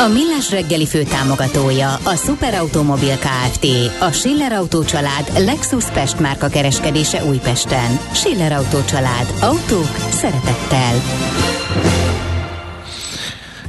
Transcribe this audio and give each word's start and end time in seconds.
A 0.00 0.08
Millás 0.08 0.50
reggeli 0.50 0.86
fő 0.86 1.02
támogatója 1.02 1.94
a 1.94 2.16
Superautomobil 2.16 3.16
KFT, 3.18 3.66
a 4.00 4.10
Schiller 4.10 4.52
Auto 4.52 4.84
család 4.84 5.32
Lexus 5.38 5.84
Pest 5.90 6.20
márka 6.20 6.48
kereskedése 6.48 7.24
Újpesten. 7.24 7.98
Schiller 8.12 8.52
Auto 8.52 8.84
család. 8.84 9.34
Autók 9.40 9.96
szeretettel. 10.10 10.94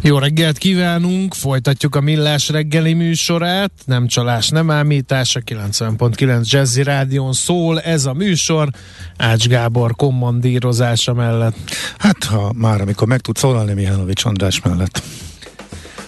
Jó 0.01 0.17
reggelt 0.17 0.57
kívánunk, 0.57 1.33
folytatjuk 1.33 1.95
a 1.95 2.01
Millás 2.01 2.49
reggeli 2.49 2.93
műsorát, 2.93 3.71
nem 3.85 4.07
csalás, 4.07 4.49
nem 4.49 4.71
ámítás, 4.71 5.35
a 5.35 5.39
90.9 5.39 6.49
Jazzy 6.49 6.83
Rádion 6.83 7.33
szól 7.33 7.79
ez 7.79 8.05
a 8.05 8.13
műsor, 8.13 8.69
Ács 9.17 9.47
Gábor 9.47 9.95
kommandírozása 9.95 11.13
mellett. 11.13 11.57
Hát, 11.97 12.23
ha 12.23 12.53
már 12.55 12.81
amikor 12.81 13.07
meg 13.07 13.19
tud 13.19 13.37
szólalni 13.37 13.73
Mihálovics 13.73 14.25
András 14.25 14.61
mellett. 14.61 15.01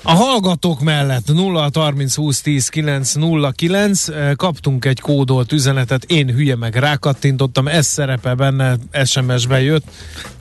A 0.06 0.12
hallgatók 0.12 0.82
mellett 0.82 1.34
0 1.34 1.70
30 1.74 2.16
20 2.16 2.42
10 2.42 2.68
9 2.68 3.14
0 3.14 3.52
9 3.52 4.06
kaptunk 4.36 4.86
egy 4.86 5.00
kódolt 5.00 5.52
üzenetet, 5.52 6.04
én 6.04 6.34
hülye 6.34 6.56
meg 6.56 6.76
rákattintottam, 6.76 7.68
ez 7.68 7.86
szerepel 7.86 8.36
benne, 8.36 8.78
SMS-be 9.04 9.62
jött, 9.62 9.84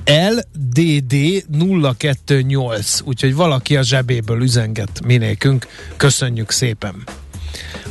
LDD 0.04 1.44
028, 1.58 3.00
úgyhogy 3.04 3.34
valaki 3.34 3.77
a 3.77 3.82
zsebéből 3.82 4.42
üzenget 4.42 5.00
minékünk, 5.04 5.66
köszönjük 5.97 6.50
szépen. 6.50 6.94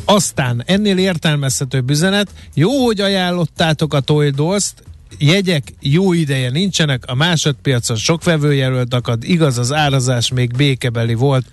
Aztán 0.05 0.63
ennél 0.65 0.97
értelmezhetőbb 0.97 1.89
üzenet, 1.89 2.29
jó, 2.53 2.85
hogy 2.85 3.01
ajánlottátok 3.01 3.93
a 3.93 3.99
Toy 3.99 4.31
jegyek 5.17 5.63
jó 5.79 6.13
ideje 6.13 6.49
nincsenek, 6.49 7.03
a 7.05 7.15
másodpiacon 7.15 7.97
sok 7.97 8.23
vevőjelölt 8.23 8.93
akad, 8.93 9.23
igaz 9.23 9.57
az 9.57 9.73
árazás 9.73 10.31
még 10.31 10.55
békebeli 10.55 11.13
volt, 11.13 11.45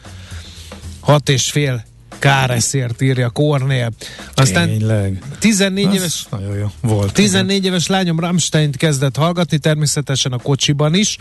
hat 1.01 1.29
és 1.29 1.51
fél 1.51 1.87
káreszért 2.19 3.03
írja 3.03 3.31
Kornél. 3.31 3.93
Aztán 4.35 4.69
Tényleg. 4.69 5.23
14 5.39 5.87
Az 5.87 5.95
éves 5.95 6.27
Nagyon 6.31 6.57
jó. 6.57 6.71
Volt. 6.81 7.13
14 7.13 7.65
éves 7.65 7.87
lányom 7.87 8.21
Rammstein 8.21 8.73
kezdett 8.73 9.17
hallgatni, 9.17 9.59
természetesen 9.59 10.33
a 10.33 10.39
kocsiban 10.39 10.95
is, 10.95 11.17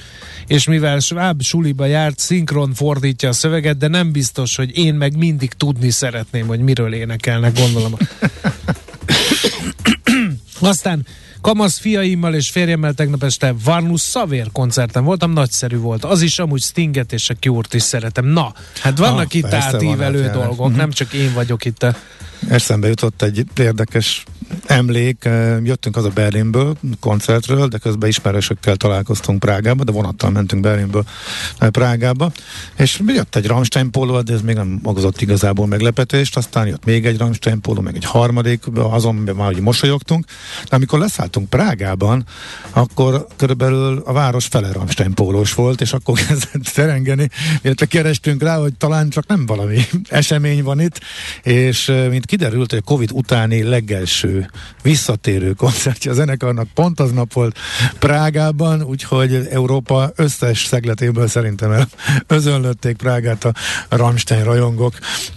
és 0.47 0.67
mivel 0.67 0.99
sváb 0.99 1.41
suliba 1.41 1.85
járt, 1.85 2.19
szinkron 2.19 2.73
fordítja 2.73 3.29
a 3.29 3.33
szöveget, 3.33 3.77
de 3.77 3.87
nem 3.87 4.11
biztos, 4.11 4.55
hogy 4.55 4.77
én 4.77 4.93
meg 4.93 5.17
mindig 5.17 5.53
tudni 5.53 5.89
szeretném, 5.89 6.47
hogy 6.47 6.59
miről 6.59 6.93
énekelnek, 6.93 7.59
gondolom. 7.59 7.97
Aztán 10.59 11.05
Kamasz 11.47 11.77
fiaimmal 11.77 12.33
és 12.33 12.49
férjemmel 12.49 12.93
tegnap 12.93 13.23
este 13.23 13.53
Varnus 13.63 14.01
Szavér 14.01 14.47
koncerten 14.51 15.03
voltam, 15.03 15.31
nagyszerű 15.31 15.77
volt. 15.77 16.03
Az 16.03 16.21
is 16.21 16.39
amúgy 16.39 16.61
Stinget 16.61 17.13
és 17.13 17.29
a 17.29 17.33
cure 17.33 17.67
is 17.71 17.81
szeretem. 17.81 18.25
Na, 18.25 18.53
hát 18.81 18.97
vannak 18.97 19.25
Ah, 19.25 19.35
itt 19.35 19.53
átívelő 19.53 20.29
dolgok, 20.29 20.69
mhm. 20.69 20.77
nem 20.77 20.91
csak 20.91 21.13
én 21.13 21.33
vagyok 21.33 21.65
itt 21.65 21.83
a 21.83 21.95
Eszembe 22.49 22.87
jutott 22.87 23.21
egy 23.21 23.43
érdekes 23.57 24.23
emlék. 24.65 25.25
Eh, 25.25 25.57
Jöttünk 25.63 25.95
az 25.95 26.05
a 26.05 26.09
Berlinből, 26.09 26.77
koncertről, 26.99 27.67
de 27.67 27.77
közben 27.77 28.09
ismerősökkel 28.09 28.75
találkoztunk 28.75 29.39
Prágába, 29.39 29.83
de 29.83 29.91
vonattal 29.91 30.29
mentünk 30.29 30.61
Berlinből 30.61 31.03
eh, 31.57 31.69
Prágába, 31.69 32.31
és 32.77 33.01
jött 33.05 33.35
egy 33.35 33.47
Rammstein 33.47 33.91
póló, 33.91 34.21
de 34.21 34.33
ez 34.33 34.41
még 34.41 34.55
nem 34.55 34.79
okozott 34.83 35.21
igazából 35.21 35.67
meglepetést, 35.67 36.37
aztán 36.37 36.67
jött 36.67 36.85
még 36.85 37.05
egy 37.05 37.17
Rammstein 37.17 37.61
póló, 37.61 37.81
meg 37.81 37.95
egy 37.95 38.05
harmadik, 38.05 38.63
azon 38.75 39.15
már 39.15 39.53
hogy 39.53 39.61
mosolyogtunk, 39.61 40.25
de 40.69 40.75
amikor 40.75 40.99
leszálltunk 40.99 41.49
Prágában, 41.49 42.25
akkor 42.71 43.27
körülbelül 43.35 44.01
a 44.05 44.13
város 44.13 44.45
fele 44.45 44.71
Rammstein 44.71 45.13
pólós 45.13 45.53
volt, 45.53 45.81
és 45.81 45.93
akkor 45.93 46.19
kezdett 46.27 46.63
terengeni, 46.73 47.29
illetve 47.61 47.85
kerestünk 47.85 48.41
rá, 48.41 48.57
hogy 48.57 48.73
talán 48.73 49.09
csak 49.09 49.27
nem 49.27 49.45
valami 49.45 49.79
esemény 50.09 50.63
van 50.63 50.79
itt, 50.79 50.99
és 51.43 51.89
eh, 51.89 52.09
mint 52.09 52.25
kiderült, 52.27 52.69
hogy 52.69 52.79
a 52.85 52.89
Covid 52.89 53.09
utáni 53.13 53.63
legelső 53.63 54.49
visszatérő 54.81 55.53
koncertje 55.53 56.11
a 56.11 56.13
zenekarnak 56.13 56.67
pont 56.73 56.99
aznap 56.99 57.33
volt 57.33 57.57
Prágában, 57.99 58.83
úgyhogy 58.83 59.47
Európa 59.51 60.11
összes 60.15 60.65
szegletéből 60.65 61.27
szerintem 61.27 61.71
el 61.71 61.87
özönlötték 62.27 62.95
Prágát 62.95 63.45
a 63.45 63.53
Rammstein 63.89 64.43
rajongók. 64.43 64.93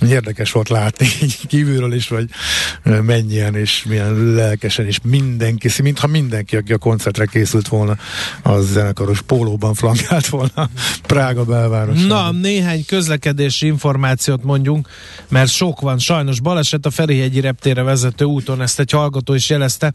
Érdekes 0.08 0.52
volt 0.52 0.68
látni 0.68 1.06
kívülről 1.48 1.92
is, 1.92 2.10
eh, 2.10 3.00
mennyien 3.00 3.54
és 3.54 3.84
milyen 3.88 4.34
lelkesen, 4.34 4.86
és 4.86 4.98
mindenki, 5.02 5.68
mintha 5.82 6.06
mindenki, 6.06 6.56
aki 6.56 6.72
a 6.72 6.78
koncertre 6.78 7.26
készült 7.26 7.68
volna, 7.68 7.96
az 8.42 8.66
zenekaros 8.66 9.22
pólóban 9.22 9.74
flankált 9.74 10.26
volna 10.26 10.70
Prága 11.06 11.44
belvárosában. 11.44 12.06
Na, 12.06 12.30
néhány 12.30 12.84
közlekedési 12.84 13.66
információt 13.66 14.44
mondjunk, 14.44 14.88
mert 15.28 15.50
sok 15.50 15.80
van. 15.80 15.98
Sajnos 15.98 16.40
baleset 16.40 16.79
a 16.86 16.90
Ferihegyi 16.90 17.40
reptére 17.40 17.82
vezető 17.82 18.24
úton, 18.24 18.62
ezt 18.62 18.80
egy 18.80 18.90
hallgató 18.90 19.34
is 19.34 19.50
jelezte. 19.50 19.92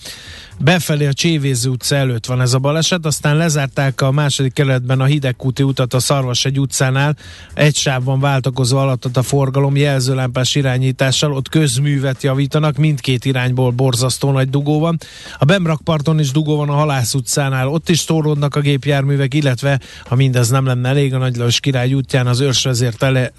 Befelé 0.59 1.05
a 1.05 1.13
Csévéző 1.13 1.69
utca 1.69 1.95
előtt 1.95 2.25
van 2.25 2.41
ez 2.41 2.53
a 2.53 2.59
baleset, 2.59 3.05
aztán 3.05 3.37
lezárták 3.37 4.01
a 4.01 4.11
második 4.11 4.53
kerületben 4.53 4.99
a 4.99 5.05
Hidegkúti 5.05 5.63
utat 5.63 5.93
a 5.93 5.99
Szarvasegy 5.99 6.59
utcánál. 6.59 7.15
Egy 7.53 7.75
sávban 7.75 8.19
váltakozva 8.19 8.81
alatt 8.81 9.17
a 9.17 9.21
forgalom 9.21 9.75
jelzőlámpás 9.75 10.55
irányítással, 10.55 11.33
ott 11.33 11.49
közművet 11.49 12.23
javítanak, 12.23 12.77
mindkét 12.77 13.25
irányból 13.25 13.71
borzasztó 13.71 14.31
nagy 14.31 14.49
dugó 14.49 14.79
van. 14.79 14.97
A 15.37 15.45
Bemrakparton 15.45 16.19
is 16.19 16.31
dugó 16.31 16.55
van 16.55 16.69
a 16.69 16.73
Halász 16.73 17.13
utcánál, 17.13 17.67
ott 17.67 17.89
is 17.89 18.03
torlódnak 18.03 18.55
a 18.55 18.59
gépjárművek, 18.59 19.33
illetve 19.33 19.79
ha 20.05 20.15
mindez 20.15 20.49
nem 20.49 20.65
lenne 20.65 20.89
elég, 20.89 21.13
a 21.13 21.17
Nagy 21.17 21.35
Lajos 21.35 21.59
király 21.59 21.93
útján 21.93 22.27
az 22.27 22.39
őrsvezér 22.39 22.93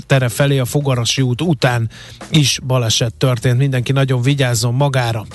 tere 0.07 0.29
felé 0.29 0.59
a 0.59 0.65
Fogarasi 0.65 1.23
út 1.23 1.41
után 1.41 1.91
is 2.31 2.59
baleset 2.67 3.15
történt. 3.15 3.36
Mindenki 3.43 3.93
nagyon 3.93 4.23
vigyázzon 4.23 4.75
magára. 4.75 5.27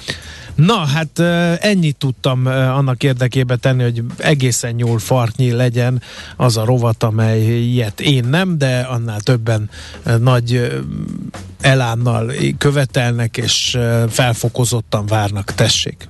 Na, 0.56 0.86
hát 0.86 1.20
ennyit 1.62 1.98
tudtam 1.98 2.46
annak 2.46 3.04
érdekében 3.04 3.60
tenni, 3.60 3.84
hogy 3.84 4.04
egészen 4.18 4.74
nyúl 4.74 5.00
farknyi 5.00 5.52
legyen 5.52 6.02
az 6.38 6.58
a 6.58 6.66
rovat, 6.66 7.04
amely 7.04 7.42
ilyet 7.42 8.02
én 8.02 8.24
nem, 8.24 8.58
de 8.58 8.80
annál 8.80 9.20
többen 9.20 9.70
nagy 10.20 10.82
elánnal 11.62 12.32
követelnek, 12.58 13.38
és 13.38 13.78
felfokozottan 14.10 15.06
várnak. 15.06 15.54
Tessék! 15.54 16.10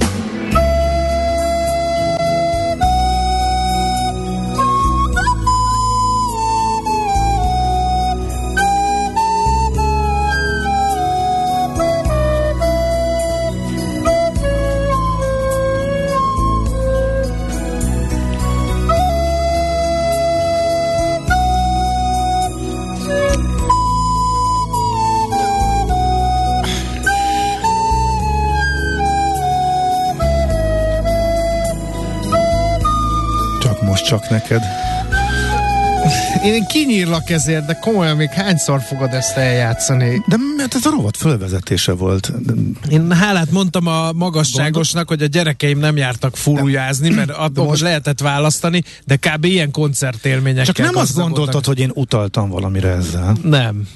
Csak 34.11 34.29
neked. 34.29 34.61
én 36.43 36.65
kinyírlak 36.65 37.29
ezért, 37.29 37.65
de 37.65 37.73
komolyan 37.73 38.15
még 38.15 38.29
hányszor 38.29 38.81
fogod 38.81 39.13
ezt 39.13 39.37
eljátszani? 39.37 40.23
De 40.27 40.35
mert 40.57 40.75
ez 40.75 40.85
a 40.85 40.89
rovat 40.89 41.17
fölvezetése 41.17 41.91
volt. 41.91 42.31
Én 42.89 43.11
hálát 43.11 43.51
mondtam 43.51 43.87
a 43.87 44.11
magasságosnak, 44.11 45.07
hogy 45.07 45.21
a 45.21 45.25
gyerekeim 45.25 45.79
nem 45.79 45.97
jártak 45.97 46.35
furujázni, 46.35 47.09
mert 47.09 47.29
abból 47.29 47.65
most 47.65 47.81
lehetett 47.81 48.19
választani, 48.19 48.83
de 49.05 49.15
kb. 49.15 49.45
ilyen 49.45 49.71
koncertélményekkel 49.71 50.73
Csak 50.73 50.85
nem 50.85 50.95
azt 50.95 51.15
gondoltad, 51.15 51.65
hogy 51.65 51.79
én 51.79 51.91
utaltam 51.93 52.49
valamire 52.49 52.89
ezzel. 52.89 53.37
Nem. 53.43 53.87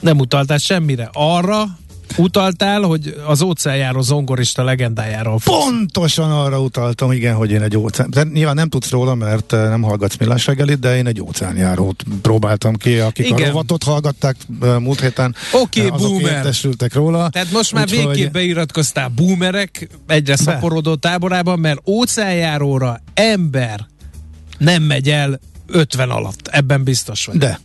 Nem 0.00 0.18
utaltál 0.18 0.58
semmire. 0.58 1.10
Arra, 1.12 1.78
utaltál, 2.16 2.82
hogy 2.82 3.16
az 3.26 3.42
óceánjáró 3.42 4.00
zongorista 4.00 4.64
legendájáról. 4.64 5.38
Pontosan 5.44 6.30
arra 6.30 6.60
utaltam, 6.60 7.12
igen, 7.12 7.34
hogy 7.34 7.50
én 7.50 7.62
egy 7.62 7.76
óceán... 7.76 8.10
De 8.10 8.22
nyilván 8.32 8.54
nem 8.54 8.68
tudsz 8.68 8.90
róla, 8.90 9.14
mert 9.14 9.52
eh, 9.52 9.68
nem 9.68 9.82
hallgatsz 9.82 10.16
millás 10.16 10.46
reggelit, 10.46 10.78
de 10.78 10.96
én 10.96 11.06
egy 11.06 11.20
óceánjárót 11.20 12.04
próbáltam 12.22 12.74
ki, 12.76 12.98
akik 12.98 13.26
igen. 13.26 13.42
a 13.42 13.46
rovatot 13.46 13.82
hallgatták 13.82 14.36
eh, 14.62 14.78
múlt 14.78 15.00
héten. 15.00 15.34
Oké, 15.52 15.86
okay, 15.86 15.98
boomer. 15.98 16.32
értesültek 16.32 16.94
róla. 16.94 17.28
Tehát 17.28 17.50
most 17.50 17.72
már 17.72 17.88
végképp 17.88 18.06
hogy... 18.06 18.30
beiratkoztál 18.30 19.08
boomerek 19.08 19.88
egyre 20.06 20.36
szaporodó 20.36 20.94
táborában, 20.94 21.58
mert 21.58 21.80
óceánjáróra 21.88 23.00
ember 23.14 23.86
nem 24.58 24.82
megy 24.82 25.10
el 25.10 25.40
50 25.66 26.10
alatt. 26.10 26.48
Ebben 26.48 26.84
biztos 26.84 27.26
vagy. 27.26 27.36
De. 27.36 27.60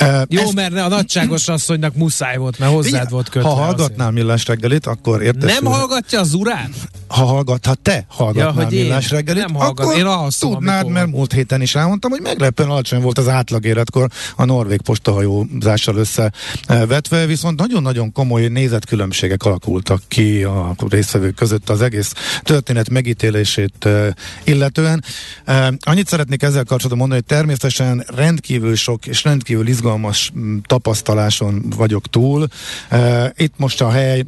Uh, 0.00 0.22
Jó, 0.28 0.42
ezt... 0.42 0.54
mert 0.54 0.74
a 0.74 0.88
nagyságos 0.88 1.48
asszonynak 1.48 1.94
muszáj 1.94 2.36
volt, 2.36 2.58
mert 2.58 2.72
hozzád 2.72 2.90
Figyelj, 2.90 3.06
volt 3.10 3.28
kötve. 3.28 3.48
Ha 3.48 3.54
hallgatnál 3.54 4.10
millás 4.10 4.46
reggelit, 4.46 4.86
akkor 4.86 5.22
értesül. 5.22 5.60
Nem 5.60 5.72
hallgatja 5.72 6.20
az 6.20 6.34
urán? 6.34 6.72
Ha 7.06 7.24
hallgat, 7.24 7.66
ha 7.66 7.74
te 7.74 8.04
hallgatnál 8.08 8.72
ja, 8.72 8.82
millás 8.82 9.10
reggelit, 9.10 9.46
nem 9.46 9.54
hallgat, 9.54 9.86
akkor 9.86 9.98
én 9.98 10.04
alszom, 10.04 10.52
tudnád, 10.52 10.74
amikor... 10.74 10.92
mert 10.92 11.10
múlt 11.10 11.32
héten 11.32 11.62
is 11.62 11.74
elmondtam, 11.74 12.10
hogy 12.10 12.20
meglepően 12.20 12.68
alacsony 12.68 13.00
volt 13.00 13.18
az 13.18 13.28
átlag 13.28 13.64
életkor 13.64 14.08
a 14.36 14.44
norvég 14.44 14.80
postahajózással 14.80 15.96
összevetve, 15.96 17.26
viszont 17.26 17.60
nagyon-nagyon 17.60 18.12
komoly 18.12 18.46
nézetkülönbségek 18.46 19.42
alakultak 19.42 20.02
ki 20.08 20.42
a 20.42 20.74
résztvevők 20.88 21.34
között 21.34 21.70
az 21.70 21.82
egész 21.82 22.12
történet 22.42 22.90
megítélését 22.90 23.88
illetően. 24.44 25.04
Annyit 25.80 26.08
szeretnék 26.08 26.42
ezzel 26.42 26.64
kapcsolatban 26.64 26.98
mondani, 26.98 27.20
hogy 27.26 27.36
természetesen 27.36 28.04
rendkívül 28.14 28.76
sok 28.76 29.06
és 29.06 29.24
rendkívül 29.24 29.43
izgalmas 29.48 29.72
izgalmas 29.94 30.32
tapasztaláson 30.66 31.62
vagyok 31.76 32.06
túl. 32.06 32.46
Itt 33.36 33.54
most 33.56 33.80
a 33.80 33.90
hely 33.90 34.24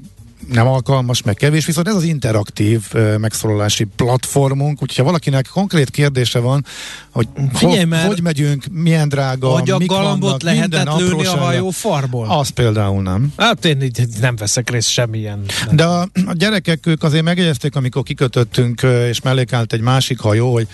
nem 0.52 0.66
alkalmas, 0.66 1.22
meg 1.22 1.34
kevés, 1.34 1.66
viszont 1.66 1.88
ez 1.88 1.94
az 1.94 2.02
interaktív 2.02 2.82
uh, 2.94 3.18
megszólalási 3.18 3.84
platformunk, 3.84 4.82
úgyhogy 4.82 4.96
ha 4.96 5.04
valakinek 5.04 5.48
konkrét 5.52 5.90
kérdése 5.90 6.38
van, 6.38 6.64
hogy 7.10 7.28
Figyelj, 7.52 7.84
ho, 7.90 8.06
hogy 8.06 8.22
megyünk, 8.22 8.64
milyen 8.70 9.08
drága, 9.08 9.48
hogy 9.48 9.70
a 9.70 9.78
galambot 9.78 10.28
vannak, 10.28 10.42
lehetett 10.42 10.98
lőni 10.98 11.26
a 11.26 11.36
hajó 11.36 11.70
farból? 11.70 12.26
Az 12.30 12.48
például 12.48 13.02
nem. 13.02 13.32
Hát 13.36 13.64
én 13.64 13.82
így 13.82 14.02
nem 14.20 14.36
veszek 14.36 14.70
részt 14.70 14.88
semmilyen. 14.88 15.44
De 15.72 15.84
a, 15.84 16.00
a 16.26 16.32
gyerekek 16.32 16.86
ők 16.86 17.02
azért 17.02 17.24
megjegyezték, 17.24 17.76
amikor 17.76 18.02
kikötöttünk, 18.02 18.82
és 18.82 19.20
mellékállt 19.20 19.72
egy 19.72 19.80
másik 19.80 20.20
hajó, 20.20 20.52
hogy 20.52 20.68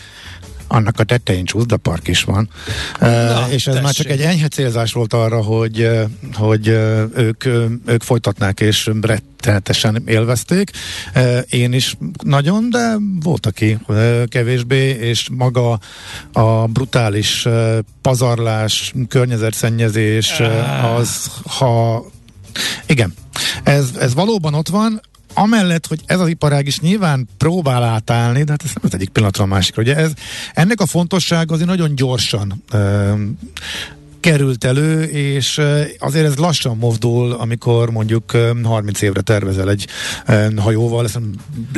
annak 0.72 1.00
a 1.00 1.04
tetején 1.04 1.44
csúszdapark 1.44 2.08
is 2.08 2.22
van, 2.22 2.48
Na, 3.00 3.46
és 3.48 3.54
ez 3.54 3.62
tessék. 3.64 3.82
már 3.82 3.92
csak 3.92 4.06
egy 4.06 4.20
enyhe 4.20 4.48
célzás 4.48 4.92
volt 4.92 5.12
arra, 5.12 5.42
hogy, 5.42 5.88
hogy 6.34 6.68
ők, 7.14 7.44
ők 7.86 8.02
folytatnák 8.02 8.60
és 8.60 8.90
rettenetesen 9.00 10.02
élvezték. 10.06 10.70
Én 11.48 11.72
is 11.72 11.96
nagyon, 12.22 12.70
de 12.70 12.96
volt, 13.22 13.46
aki 13.46 13.78
kevésbé, 14.26 14.88
és 14.88 15.28
maga 15.32 15.78
a 16.32 16.66
brutális 16.66 17.46
pazarlás, 18.02 18.92
környezetszennyezés, 19.08 20.40
az, 20.96 21.30
ha 21.44 22.04
igen, 22.86 23.14
ez, 23.62 23.90
ez 24.00 24.14
valóban 24.14 24.54
ott 24.54 24.68
van, 24.68 25.00
amellett, 25.34 25.86
hogy 25.86 26.00
ez 26.06 26.20
az 26.20 26.28
iparág 26.28 26.66
is 26.66 26.80
nyilván 26.80 27.28
próbál 27.38 27.82
átállni, 27.82 28.42
de 28.42 28.50
hát 28.50 28.62
ez 28.64 28.70
nem 28.74 28.84
az 28.84 28.94
egyik 28.94 29.08
pillanatra 29.08 29.44
a 29.44 29.46
másikra. 29.46 29.82
Ugye 29.82 29.96
ez, 29.96 30.12
ennek 30.54 30.80
a 30.80 30.86
fontosság 30.86 31.52
azért 31.52 31.68
nagyon 31.68 31.94
gyorsan 31.94 32.62
került 34.22 34.64
elő, 34.64 35.02
és 35.02 35.60
azért 35.98 36.26
ez 36.26 36.36
lassan 36.36 36.76
mozdul, 36.76 37.32
amikor 37.32 37.90
mondjuk 37.90 38.36
30 38.62 39.02
évre 39.02 39.20
tervezel 39.20 39.70
egy 39.70 39.86
hajóval, 40.56 41.06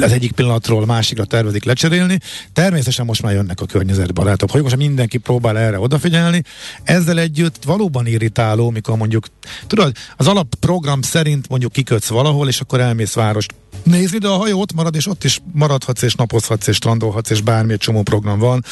az 0.01 0.13
egyik 0.13 0.33
pillanatról 0.33 0.87
másikra 0.87 1.25
tervezik 1.25 1.65
lecserélni. 1.65 2.19
Természetesen 2.53 3.05
most 3.05 3.23
már 3.23 3.33
jönnek 3.33 3.61
a 3.61 3.67
környezetbarátok 3.67 4.51
hajók, 4.51 4.67
most 4.67 4.79
mindenki 4.79 5.19
próbál 5.19 5.59
erre 5.59 5.79
odafigyelni. 5.79 6.43
Ezzel 6.83 7.19
együtt 7.19 7.65
valóban 7.65 8.07
irritáló, 8.07 8.71
mikor 8.71 8.97
mondjuk, 8.97 9.27
tudod, 9.67 9.93
az 10.17 10.27
alapprogram 10.27 11.03
szerint 11.03 11.49
mondjuk 11.49 11.73
kikötsz 11.73 12.09
valahol, 12.09 12.49
és 12.49 12.61
akkor 12.61 12.81
elmész 12.81 13.15
várost 13.15 13.55
nézni, 13.83 14.19
de 14.19 14.29
a 14.29 14.37
hajó 14.37 14.61
ott 14.61 14.75
marad, 14.75 14.95
és 14.95 15.07
ott 15.07 15.25
is 15.25 15.41
maradhatsz, 15.53 16.03
és 16.03 16.15
napozhatsz, 16.15 16.67
és 16.67 16.77
strandolhatsz, 16.77 17.31
és 17.31 17.41
bármi 17.41 17.77
csomó 17.77 18.03
program 18.03 18.39
van, 18.39 18.65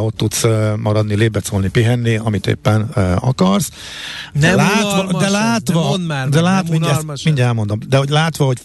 ott 0.00 0.16
tudsz 0.16 0.44
maradni, 0.76 1.14
lébecolni, 1.14 1.68
pihenni, 1.68 2.16
amit 2.16 2.46
éppen 2.46 2.82
akarsz. 3.20 3.70
Nem 4.32 4.40
de 4.50 4.54
látva, 4.54 5.18
de 5.18 5.28
látva, 5.28 5.96
de, 5.96 6.06
már, 6.06 6.28
de 6.28 6.40
látva 6.40 6.70
mindjárt, 6.70 7.24
mindjárt 7.24 7.48
elmondom, 7.48 7.78
de 7.88 7.96
hogy 7.96 8.08
látva, 8.08 8.44
hogy 8.44 8.58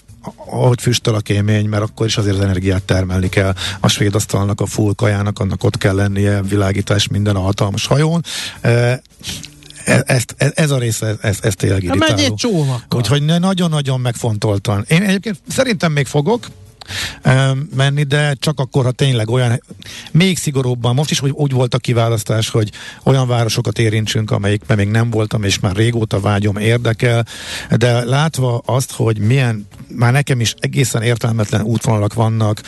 ahogy 0.50 0.82
füstöl 0.82 1.16
a 1.16 1.20
kémény, 1.20 1.70
mert 1.70 1.84
akkor 1.84 2.06
is 2.06 2.18
azért 2.18 2.36
az 2.36 2.42
energiát 2.42 2.84
termelni 2.84 3.30
kell. 3.30 3.54
A 3.80 3.88
svéd 3.88 4.16
asztalnak, 4.16 4.62
a 4.62 4.66
full 4.66 4.94
kajának, 4.96 5.40
annak 5.40 5.64
ott 5.64 5.78
kell 5.78 5.96
lennie, 5.96 6.42
világítás 6.42 7.08
minden 7.08 7.36
a 7.36 7.40
hatalmas 7.40 7.86
hajón. 7.86 8.24
E, 9.86 10.04
ezt, 10.06 10.36
ez, 10.38 10.52
ez 10.56 10.72
a 10.72 10.78
része, 10.78 11.16
ez, 11.22 11.38
ez 11.42 11.54
tényleg 11.56 11.84
irritáló. 11.84 12.14
Megy 12.14 12.26
egy 12.26 12.34
csónakkal. 12.34 13.00
Úgyhogy 13.00 13.24
nagyon-nagyon 13.24 14.00
megfontoltan. 14.00 14.86
Én 14.88 15.02
egyébként 15.02 15.38
szerintem 15.48 15.92
még 15.92 16.06
fogok, 16.06 16.48
menni, 17.76 18.04
de 18.04 18.34
csak 18.40 18.60
akkor, 18.60 18.84
ha 18.84 18.92
tényleg 18.92 19.30
olyan, 19.30 19.62
még 20.12 20.38
szigorúbban, 20.38 20.96
most 20.96 21.12
is 21.12 21.22
úgy, 21.22 21.32
úgy 21.32 21.52
volt 21.52 21.74
a 21.74 21.78
kiválasztás, 21.78 22.50
hogy 22.50 22.72
olyan 23.04 23.28
városokat 23.28 23.80
érintsünk, 23.80 24.32
amelyikben 24.32 24.78
még 24.78 24.88
nem 24.88 25.10
voltam, 25.10 25.44
és 25.44 25.60
már 25.60 25.76
régóta 25.76 26.20
vágyom, 26.20 26.58
érdekel, 26.58 27.26
de 27.78 28.04
látva 28.04 28.62
azt, 28.66 28.92
hogy 28.92 29.18
milyen, 29.18 29.68
már 29.95 30.12
nekem 30.12 30.39
is 30.39 30.56
egészen 30.59 31.01
értelmetlen 31.01 31.62
útvonalak 31.62 32.13
vannak, 32.13 32.62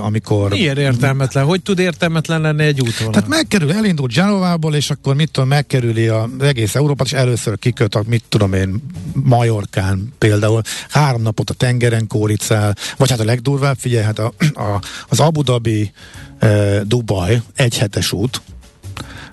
amikor... 0.00 0.50
Miért 0.50 0.78
értelmetlen? 0.78 1.44
Hogy 1.44 1.62
tud 1.62 1.78
értelmetlen 1.78 2.40
lenni 2.40 2.64
egy 2.64 2.80
útvonal? 2.80 3.12
Tehát 3.12 3.28
megkerül, 3.28 3.72
elindul 3.72 4.08
Genovából, 4.14 4.74
és 4.74 4.90
akkor 4.90 5.14
mit 5.14 5.30
tudom, 5.30 5.48
megkerüli 5.48 6.08
az 6.08 6.28
egész 6.40 6.74
Európát, 6.74 7.06
és 7.06 7.12
először 7.12 7.58
kiköt, 7.58 7.94
a, 7.94 8.02
mit 8.06 8.24
tudom 8.28 8.52
én, 8.52 8.82
Majorkán 9.12 10.12
például, 10.18 10.62
három 10.88 11.22
napot 11.22 11.50
a 11.50 11.54
tengeren 11.54 12.06
kóricál, 12.06 12.76
vagy 12.96 13.10
hát 13.10 13.20
a 13.20 13.24
leg 13.24 13.42
legdurvább, 13.42 13.76
figyelj, 13.78 14.04
hát 14.04 14.18
a, 14.18 14.32
a, 14.54 14.80
az 15.08 15.20
Abu 15.20 15.42
Dhabi 15.42 15.92
e, 16.38 16.82
Dubai 16.84 17.42
egyhetes 17.54 18.12
út, 18.12 18.40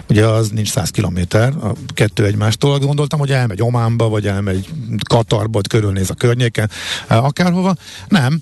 ugye 0.09 0.25
az 0.25 0.49
nincs 0.49 0.69
100 0.69 0.89
kilométer, 0.89 1.53
a 1.61 1.73
kettő 1.93 2.25
egymástól. 2.25 2.79
Gondoltam, 2.79 3.19
hogy 3.19 3.31
elmegy 3.31 3.61
Ománba, 3.61 4.09
vagy 4.09 4.27
elmegy 4.27 4.69
Katarba, 5.09 5.61
körülnéz 5.69 6.09
a 6.09 6.13
környéken, 6.13 6.69
e, 7.07 7.17
akárhova. 7.17 7.75
Nem. 8.07 8.41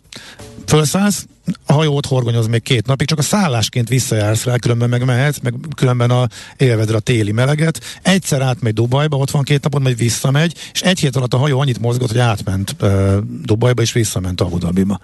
Fölszállsz, 0.66 1.26
a 1.66 1.74
hajót 1.74 2.06
horgonyoz 2.06 2.48
még 2.48 2.62
két 2.62 2.86
napig, 2.86 3.08
csak 3.08 3.20
a 3.20 3.22
szállásként 3.22 3.90
visszajársz 3.90 4.44
rá, 4.44 4.58
különben 4.58 4.90
meg 4.90 5.06
mehetsz, 5.06 5.40
meg 5.40 5.54
különben 5.76 6.12
a, 6.12 6.28
élvedre 6.58 6.96
a 6.96 7.00
téli 7.00 7.32
meleget. 7.32 7.84
Egyszer 8.02 8.42
átmegy 8.42 8.74
Dubajba, 8.74 9.18
ott 9.18 9.32
van 9.32 9.44
két 9.44 9.64
napot, 9.64 9.82
majd 9.82 9.98
visszamegy, 9.98 10.54
és 10.74 10.82
egy 10.82 11.00
hét 11.00 11.16
alatt 11.16 11.34
a 11.34 11.38
hajó 11.38 11.60
annyit 11.60 11.80
mozgott, 11.80 12.10
hogy 12.10 12.20
átment 12.20 12.76
uh, 12.82 13.18
Dubajba, 13.44 13.82
és 13.82 13.92
visszament 13.92 14.42
Abu 14.42 14.58
Dhabiba. 14.58 15.00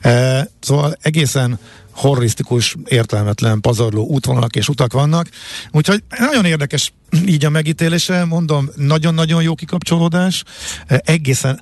E, 0.00 0.48
szóval 0.60 0.96
egészen 1.02 1.58
horrorisztikus, 1.98 2.76
értelmetlen, 2.84 3.60
pazarló 3.60 4.06
útvonalak 4.06 4.56
és 4.56 4.68
utak 4.68 4.92
vannak. 4.92 5.28
Úgyhogy 5.70 6.02
nagyon 6.18 6.44
érdekes 6.44 6.92
így 7.26 7.44
a 7.44 7.50
megítélése, 7.50 8.24
mondom, 8.24 8.68
nagyon-nagyon 8.76 9.42
jó 9.42 9.54
kikapcsolódás. 9.54 10.44
E, 10.86 11.02
egészen 11.04 11.60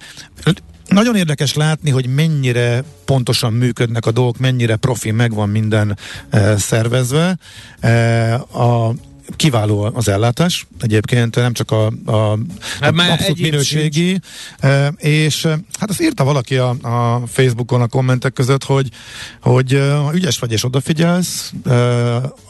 nagyon 0.89 1.17
érdekes 1.17 1.55
látni, 1.55 1.91
hogy 1.91 2.07
mennyire 2.07 2.85
pontosan 3.05 3.53
működnek 3.53 4.07
a 4.07 4.11
dolgok, 4.11 4.39
mennyire 4.39 4.77
profi 4.77 5.11
megvan 5.11 5.49
minden 5.49 5.99
e, 6.31 6.57
szervezve. 6.57 7.39
E, 7.81 8.35
a 8.35 8.95
kiváló 9.37 9.91
az 9.95 10.09
ellátás, 10.09 10.67
egyébként 10.81 11.35
nem 11.35 11.53
csak 11.53 11.71
a, 11.71 11.87
a, 11.87 12.39
hát 12.81 12.99
a 12.99 13.13
abszolút 13.13 13.41
minőségi, 13.41 14.21
e, 14.59 14.87
és 14.97 15.47
hát 15.79 15.91
azt 15.91 16.01
írta 16.01 16.25
valaki 16.25 16.57
a, 16.57 16.69
a 16.69 17.23
Facebookon 17.27 17.81
a 17.81 17.87
kommentek 17.87 18.33
között, 18.33 18.65
hogy, 18.65 18.89
hogy 19.41 19.83
ügyes 20.13 20.39
vagy 20.39 20.53
és 20.53 20.65
odafigyelsz, 20.65 21.53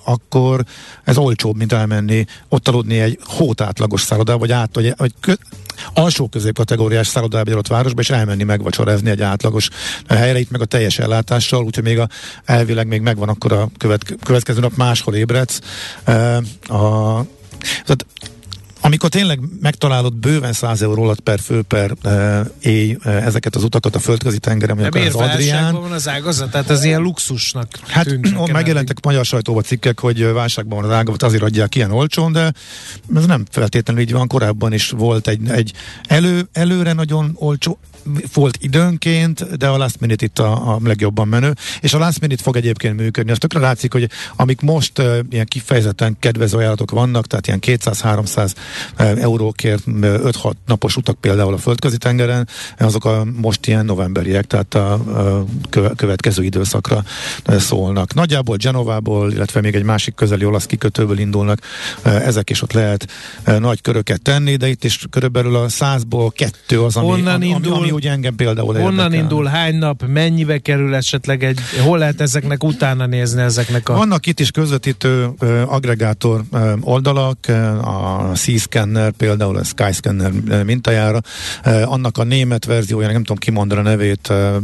akkor 0.07 0.65
ez 1.05 1.17
olcsóbb, 1.17 1.57
mint 1.57 1.73
elmenni 1.73 2.27
ott 2.49 2.69
aludni 2.69 2.99
egy 3.01 3.19
hótátlagos 3.25 4.01
szállodába, 4.01 4.39
vagy 4.39 4.53
át, 4.53 4.75
vagy, 4.75 4.95
vagy 4.97 5.15
kö, 5.21 5.33
alsó 5.95 6.29
középkategóriás 6.29 7.07
szállodába 7.07 7.51
adott 7.51 7.67
városba, 7.67 8.01
és 8.01 8.11
elmenni 8.11 8.43
megvacsorázni 8.43 9.11
egy 9.11 9.23
átlagos 9.23 9.69
helyre, 10.09 10.39
itt 10.39 10.51
meg 10.51 10.61
a 10.61 10.65
teljes 10.65 10.99
ellátással, 10.99 11.65
úgyhogy 11.65 11.85
még 11.85 11.99
a, 11.99 12.09
elvileg 12.45 12.87
még 12.87 13.01
megvan 13.01 13.29
akkor 13.29 13.53
a 13.53 13.69
követ, 13.79 14.17
következő 14.23 14.61
nap 14.61 14.77
máshol 14.77 15.15
ébredsz. 15.15 15.61
Uh, 16.07 16.37
a, 16.63 17.25
tehát 17.85 18.07
amikor 18.87 19.09
tényleg 19.09 19.41
megtalálod 19.61 20.15
bőven 20.15 20.53
100 20.53 20.83
euró 20.83 21.03
alatt 21.03 21.21
per 21.21 21.41
fő 21.41 21.63
per 21.63 21.93
e, 22.03 22.43
éj 22.61 22.97
e, 23.03 23.11
ezeket 23.11 23.57
az 23.57 23.65
utakat 23.65 23.95
a 23.95 23.99
földközi 23.99 24.39
tengeren, 24.39 24.77
vagy 24.77 25.07
az 25.07 25.15
Adrián. 25.15 25.75
van 25.75 25.93
az 25.93 26.09
ágazat? 26.09 26.51
Tehát 26.51 26.71
ez 26.71 26.85
ilyen 26.85 27.01
luxusnak 27.01 27.69
Hát 27.87 28.19
ó, 28.39 28.47
megjelentek 28.53 29.05
magyar 29.05 29.25
sajtóban 29.25 29.63
cikkek, 29.63 30.01
hogy 30.01 30.33
válságban 30.33 30.81
van 30.81 30.91
az 30.91 30.97
ágazat, 30.97 31.23
azért 31.23 31.43
adják 31.43 31.75
ilyen 31.75 31.91
olcsón, 31.91 32.33
de 32.33 32.53
ez 33.15 33.27
nem 33.27 33.45
feltétlenül 33.51 34.03
így 34.03 34.13
van. 34.13 34.29
Korábban 34.29 34.73
is 34.73 34.91
volt 34.91 35.29
egy, 35.29 35.49
egy 35.49 35.73
elő, 36.09 36.49
előre 36.53 36.93
nagyon 36.93 37.31
olcsó, 37.35 37.79
volt 38.35 38.57
időnként, 38.61 39.57
de 39.57 39.69
a 39.69 39.77
last 39.77 40.01
minute 40.01 40.25
itt 40.25 40.39
a, 40.39 40.75
a 40.75 40.79
legjobban 40.85 41.29
menő, 41.29 41.55
és 41.81 41.95
a 41.95 41.99
last 41.99 42.21
minute 42.21 42.43
fog 42.43 42.57
egyébként 42.57 42.97
működni. 42.97 43.31
Az 43.31 43.39
tökre 43.39 43.61
látszik, 43.61 43.93
hogy 43.93 44.09
amik 44.37 44.61
most 44.61 44.99
uh, 44.99 45.19
ilyen 45.31 45.47
kifejezetten 45.47 46.17
kedvező 46.21 46.57
ajánlatok 46.57 46.91
vannak, 46.91 47.27
tehát 47.27 47.47
ilyen 47.47 47.61
200-300 47.63 48.53
uh, 48.99 49.23
eurókért 49.23 49.83
5-6 49.87 50.53
napos 50.67 50.97
utak 50.97 51.21
például 51.21 51.55
a 51.55 51.59
földközi 51.59 51.97
tengeren, 51.97 52.49
azok 52.79 53.05
a 53.05 53.27
most 53.41 53.67
ilyen 53.67 53.85
novemberiek, 53.85 54.45
tehát 54.45 54.75
a, 54.75 54.93
a 54.93 55.45
következő 55.97 56.45
időszakra 56.45 57.05
uh, 57.49 57.57
szólnak. 57.57 58.15
Nagyjából 58.15 58.57
Genovából, 58.57 59.33
illetve 59.33 59.61
még 59.61 59.75
egy 59.75 59.83
másik 59.83 60.15
közeli 60.15 60.45
olasz 60.45 60.67
kikötőből 60.67 61.19
indulnak, 61.19 61.61
uh, 62.05 62.27
ezek 62.27 62.51
is 62.51 62.63
ott 62.63 62.73
lehet 62.73 63.07
uh, 63.47 63.59
nagy 63.59 63.81
köröket 63.81 64.23
tenni, 64.23 64.57
de 64.57 64.69
itt 64.69 64.85
is 64.85 65.07
körülbelül 65.11 65.57
a 65.57 65.69
százból 65.69 66.31
kettő 66.31 66.83
az, 66.83 66.97
ami, 66.97 67.07
Onnan 67.07 67.35
ami, 67.35 67.47
indul, 67.47 67.73
ami 67.73 67.93
úgy 67.97 68.07
engem 68.07 68.35
például 68.35 68.75
Honnan 68.75 68.91
érdekel. 68.91 69.15
indul, 69.15 69.45
hány 69.45 69.77
nap, 69.77 70.05
mennyibe 70.07 70.59
kerül 70.59 70.95
esetleg 70.95 71.45
egy, 71.45 71.61
hol 71.85 71.99
lehet 71.99 72.21
ezeknek 72.21 72.65
utána 72.65 73.07
nézni 73.07 73.43
ezeknek 73.43 73.89
a... 73.89 73.95
Vannak 73.95 74.27
itt 74.27 74.41
is 74.41 74.51
közvetítő 74.51 75.29
uh, 75.41 75.73
agregátor 75.73 76.43
uh, 76.53 76.73
oldalak, 76.81 77.39
a 77.83 78.31
C-Scanner 78.35 79.11
például, 79.11 79.57
a 79.57 79.65
Skyscanner 79.65 80.33
uh, 80.49 80.65
mintajára, 80.65 81.21
uh, 81.65 81.93
annak 81.93 82.19
a 82.19 82.25
német 82.25 82.65
verziója, 82.65 83.07
nem 83.07 83.17
tudom 83.17 83.37
kimondani 83.37 83.81
a 83.81 83.83
nevét, 83.83 84.29
uh, 84.31 84.57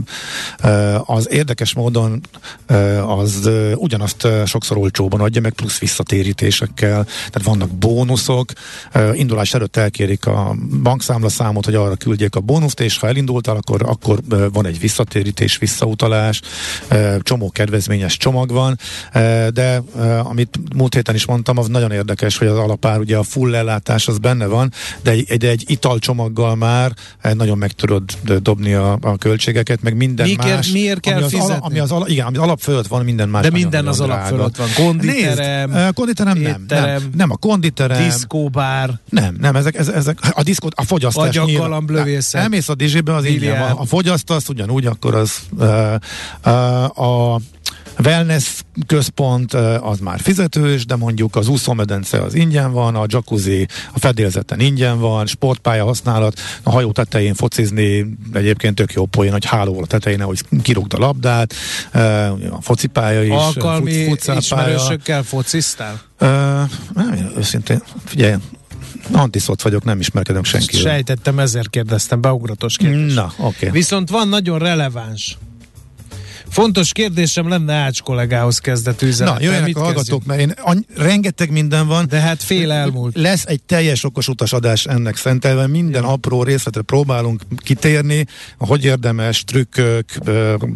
uh, 0.65 1.11
az 1.11 1.29
érdekes 1.31 1.75
módon 1.75 2.21
uh, 2.71 3.19
az 3.19 3.41
uh, 3.45 3.73
ugyanazt 3.75 4.25
uh, 4.25 4.45
sokszor 4.45 4.77
olcsóban 4.77 5.21
adja, 5.21 5.41
meg 5.41 5.53
plusz 5.53 5.79
visszatérítésekkel, 5.79 7.05
tehát 7.05 7.43
vannak 7.45 7.71
bónuszok, 7.71 8.53
uh, 8.95 9.19
indulás 9.19 9.55
előtt 9.55 9.77
elkérik 9.77 10.27
a 10.27 10.55
bankszámlaszámot, 10.83 11.65
hogy 11.65 11.75
arra 11.75 11.95
küldjék 11.95 12.35
a 12.35 12.41
bónuszt, 12.41 12.81
és 12.81 12.99
ha 12.99 13.09
elindultál, 13.23 13.57
akkor, 13.57 13.83
akkor 13.83 14.19
van 14.53 14.67
egy 14.67 14.81
visszatérítés, 14.81 15.59
visszautalás, 15.59 16.41
csomó 17.21 17.51
kedvezményes 17.51 18.17
csomag 18.17 18.51
van, 18.51 18.79
de 19.53 19.83
amit 20.23 20.59
múlt 20.75 20.95
héten 20.95 21.15
is 21.15 21.27
mondtam, 21.27 21.59
az 21.59 21.67
nagyon 21.67 21.91
érdekes, 21.91 22.39
hogy 22.39 22.47
az 22.47 22.59
alapár, 22.59 22.99
ugye 22.99 23.17
a 23.17 23.23
full 23.23 23.55
ellátás 23.55 24.09
az 24.09 24.19
benne 24.19 24.47
van, 24.47 24.73
de 25.03 25.11
egy, 25.11 25.37
de 25.37 25.49
egy 25.49 25.65
italcsomaggal 25.67 26.55
már 26.55 26.93
nagyon 27.35 27.59
meg 27.59 27.73
tudod 27.73 28.03
dobni 28.41 28.73
a, 28.73 28.99
a 29.01 29.17
költségeket, 29.17 29.83
meg 29.83 29.97
minden 29.97 30.27
Miért, 30.27 30.43
más. 30.43 30.71
Miért 30.71 31.01
kell 31.01 31.15
ami 31.15 31.23
az 31.23 31.31
fizetni? 31.31 31.55
Ala, 31.55 31.65
ami 31.65 31.79
az 31.79 31.91
ala, 31.91 32.09
igen, 32.09 32.27
ami 32.27 32.37
az 32.37 32.43
alap 32.43 32.61
fölött 32.61 32.87
van, 32.87 33.05
minden 33.05 33.29
más. 33.29 33.43
De 33.43 33.51
minden 33.51 33.87
az 33.87 34.01
alap 34.01 34.27
fölött 34.27 34.57
van. 34.57 34.69
Konditerem, 34.75 35.71
Nézd, 35.71 35.95
konditerem 35.95 36.39
nem, 36.39 36.65
nem, 36.69 37.11
nem, 37.15 37.31
a 37.31 37.37
konditerem. 37.37 38.03
Diszkóbár. 38.03 39.01
Nem, 39.11 39.37
nem, 39.41 39.57
ezek, 39.57 39.75
ezek, 39.75 39.95
ezek 39.95 40.19
a 40.31 40.43
diszkót, 40.43 40.73
a 40.77 40.83
fogyasztás 40.85 41.37
Agyaggalamb 41.37 41.91
lövészet. 41.91 42.41
Elmész 42.41 42.69
a 42.69 42.75
dizsibe, 43.21 43.47
az 43.47 43.53
ingyen 43.53 43.69
van. 43.69 43.79
A 43.79 43.85
fogyasztasz, 43.85 44.49
ugyanúgy, 44.49 44.87
akkor 44.87 45.15
az 45.15 45.39
uh, 45.59 45.95
uh, 46.45 47.35
a 47.35 47.41
wellness 48.05 48.61
központ 48.87 49.55
az 49.81 49.99
már 49.99 50.21
fizetős, 50.21 50.87
de 50.87 50.97
mondjuk 50.97 51.37
az 51.37 51.49
úszómedence 51.49 52.23
az 52.23 52.35
ingyen 52.35 52.73
van, 52.73 52.95
a 52.95 53.05
jacuzzi 53.07 53.69
a 53.93 53.99
fedélzeten 53.99 54.61
ingyen 54.61 54.99
van, 54.99 55.27
sportpálya 55.27 55.85
használat, 55.85 56.41
a 56.63 56.71
hajó 56.71 56.93
tetején 56.93 57.35
focizni 57.35 58.07
egyébként 58.33 58.75
tök 58.75 58.93
jó 58.93 59.07
poén, 59.07 59.33
hogy 59.33 59.45
hálóval 59.45 59.83
a 59.83 59.87
tetején, 59.87 60.21
hogy 60.21 60.41
kirúgd 60.63 60.95
a 60.95 60.99
labdát, 60.99 61.55
a 62.51 62.61
focipálya 62.61 63.23
is, 63.23 63.31
Alkalmi 63.31 64.05
fut, 64.05 64.37
ismerősökkel 64.39 65.23
fociztál? 65.23 66.01
Uh, 66.21 66.29
nem, 66.95 67.33
őszintén, 67.37 67.83
figyelj, 68.05 68.35
antiszot 69.13 69.63
vagyok, 69.63 69.85
nem 69.85 70.01
ismerkedem 70.01 70.45
senki. 70.45 70.77
Sejtettem, 70.77 71.39
ezért 71.39 71.71
kérdeztem, 71.71 72.21
beugratos 72.21 72.77
kérdés. 72.77 73.15
Na, 73.15 73.33
oké. 73.37 73.45
Okay. 73.47 73.71
Viszont 73.71 74.11
van 74.11 74.29
nagyon 74.29 74.59
releváns 74.59 75.39
Fontos 76.53 76.93
kérdésem 76.93 77.49
lenne 77.49 77.75
Ács 77.75 78.01
kollégához 78.01 78.59
kezdett 78.59 79.03
üzenet. 79.03 79.35
Na, 79.35 79.41
jöjjenek 79.41 79.77
a 79.77 79.81
hallgatók, 79.81 80.25
mert 80.25 80.41
én 80.41 80.55
any- 80.61 80.87
rengeteg 80.97 81.51
minden 81.51 81.87
van. 81.87 82.07
De 82.09 82.21
hát 82.21 82.43
fél 82.43 82.73
elmúlt. 82.73 83.17
Lesz 83.17 83.45
egy 83.47 83.63
teljes 83.63 84.05
okos 84.05 84.29
utasadás 84.29 84.87
ennek 84.87 85.17
szentelve, 85.17 85.67
minden 85.67 86.03
ja. 86.03 86.09
apró 86.09 86.43
részletre 86.43 86.83
próbálunk 86.83 87.43
kitérni, 87.57 88.27
hogy 88.59 88.85
érdemes, 88.85 89.45
trükkök, 89.45 90.05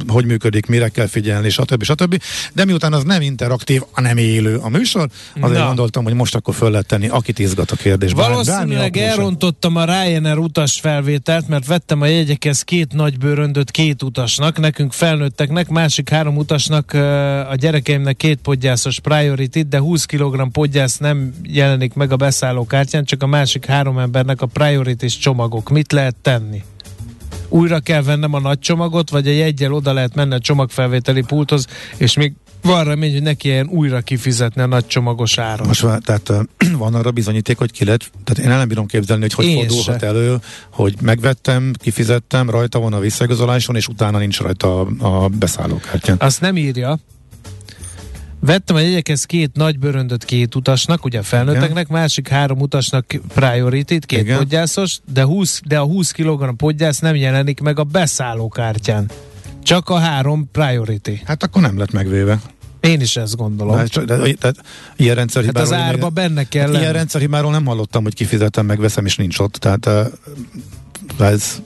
hogy 0.07 0.25
működik, 0.25 0.67
mire 0.67 0.89
kell 0.89 1.07
figyelni, 1.07 1.51
stb. 1.51 1.83
stb. 1.83 2.23
De 2.53 2.65
miután 2.65 2.93
az 2.93 3.03
nem 3.03 3.21
interaktív, 3.21 3.83
nem 3.95 4.17
élő 4.17 4.57
a 4.57 4.69
műsor, 4.69 5.09
azért 5.41 5.59
Na. 5.59 5.67
gondoltam, 5.67 6.05
hogy 6.05 6.15
most 6.15 6.35
akkor 6.35 6.55
föl 6.55 6.71
lehet 6.71 6.87
tenni, 6.87 7.09
akit 7.09 7.39
izgat 7.39 7.71
a 7.71 7.77
kérdés. 7.77 8.13
Valószínűleg 8.13 8.97
elrontottam 8.97 9.77
a 9.77 9.85
Ryanair 9.85 10.39
utas 10.39 10.81
felvételt, 10.81 11.49
mert 11.49 11.67
vettem 11.67 12.01
a 12.01 12.07
jegyekhez 12.07 12.63
két 12.63 12.93
nagy 12.93 13.19
bőröndöt 13.19 13.71
két 13.71 14.03
utasnak, 14.03 14.59
nekünk 14.59 14.93
felnőtteknek, 14.93 15.66
utasnak, 15.67 15.83
másik 15.83 16.09
három 16.09 16.37
utasnak, 16.37 16.93
a 17.51 17.55
gyerekeimnek 17.55 18.17
két 18.17 18.39
podgyászos 18.39 19.01
priority 19.01 19.61
de 19.61 19.79
20 19.79 20.05
kg 20.05 20.51
podgyász 20.51 20.99
nem 20.99 21.35
jelenik 21.43 21.95
meg 21.95 22.13
a 22.13 22.17
beszállókártyán, 22.17 23.05
csak 23.05 23.23
a 23.23 23.27
másik 23.27 23.67
három 23.67 23.99
embernek 23.99 24.43
a 24.43 24.47
priority 24.47 25.07
csomagok. 25.07 25.71
Mit 25.71 25.93
lehet 25.93 26.17
tenni? 26.23 26.63
Újra 27.49 27.81
kell 27.81 28.03
vennem 28.03 28.35
a 28.35 28.41
nagy 28.41 28.59
csomagot, 28.59 29.11
vagy 29.11 29.29
egy 29.29 29.41
egyel 29.41 29.73
oda 29.73 29.93
lehet 29.93 30.15
menni 30.15 30.35
a 30.35 30.39
csomagfelvételi 30.39 31.23
pulthoz, 31.23 31.67
és 31.97 32.17
még 32.17 32.33
van 32.67 32.85
remény, 32.85 33.13
hogy 33.13 33.23
neki 33.23 33.49
ilyen 33.49 33.67
újra 33.67 34.01
kifizetni 34.01 34.63
a 34.63 34.67
nagy 34.67 34.87
csomagos 34.87 35.39
árat. 35.39 35.67
Most 35.67 35.81
van, 35.81 36.01
tehát 36.01 36.33
van 36.79 36.95
arra 36.95 37.11
bizonyíték, 37.11 37.59
hogy 37.59 37.73
ki 37.73 37.85
lehet, 37.85 38.11
tehát 38.25 38.51
én 38.51 38.59
nem 38.59 38.69
bírom 38.69 38.87
képzelni, 38.87 39.23
hogy 39.23 39.33
hogy 39.33 39.45
én 39.45 39.57
fordulhat 39.57 40.01
se. 40.01 40.07
elő, 40.07 40.37
hogy 40.71 40.95
megvettem, 41.01 41.73
kifizettem, 41.79 42.51
rajta 42.51 42.79
van 42.79 42.93
a 42.93 42.99
visszaigazoláson, 42.99 43.77
és 43.77 43.89
utána 43.89 44.19
nincs 44.19 44.41
rajta 44.41 44.81
a, 44.81 45.25
a 45.25 45.29
beszállókártyán. 45.29 46.17
Azt 46.21 46.41
nem 46.41 46.57
írja. 46.57 46.99
Vettem 48.41 48.77
a 48.77 48.81
jegyekhez 48.81 49.25
két 49.25 49.51
nagy 49.55 49.79
bőröndöt 49.79 50.25
két 50.25 50.55
utasnak, 50.55 51.05
ugye 51.05 51.23
felnőtteknek, 51.23 51.89
másik 51.89 52.29
három 52.29 52.61
utasnak 52.61 53.07
priority 53.35 53.99
két 53.99 54.21
Igen. 54.21 54.37
podgyászos, 54.37 54.99
de, 55.13 55.25
20, 55.25 55.61
de 55.65 55.79
a 55.79 55.85
20 55.85 56.11
kg 56.11 56.57
podgyász 56.57 56.99
nem 56.99 57.15
jelenik 57.15 57.61
meg 57.61 57.79
a 57.79 57.85
beszállókártyán. 57.85 59.11
Csak 59.63 59.89
a 59.89 59.99
három 59.99 60.49
priority. 60.53 61.23
Hát 61.25 61.43
akkor 61.43 61.63
nem 61.63 61.79
lett 61.79 61.93
megvéve. 61.93 62.41
Én 62.87 63.01
is 63.01 63.17
ezt 63.17 63.37
gondolom. 63.37 63.77
De, 63.77 64.05
de, 64.05 64.17
de, 64.17 64.35
de 64.41 64.53
ilyen 64.97 65.15
rendszerhibáról... 65.15 65.71
Hát 65.71 65.81
az 65.81 65.87
árba 65.87 66.09
benne 66.09 66.45
kell 66.45 66.73
hát 66.73 66.81
Ilyen 66.81 66.93
rendszerhibáról 66.93 67.51
nem 67.51 67.67
hallottam, 67.67 68.03
hogy 68.03 68.15
kifizetem, 68.15 68.67
megveszem, 68.67 69.07
és 69.07 69.17
nincs 69.17 69.39
ott. 69.39 69.53
Tehát 69.53 69.89
ez 71.19 71.63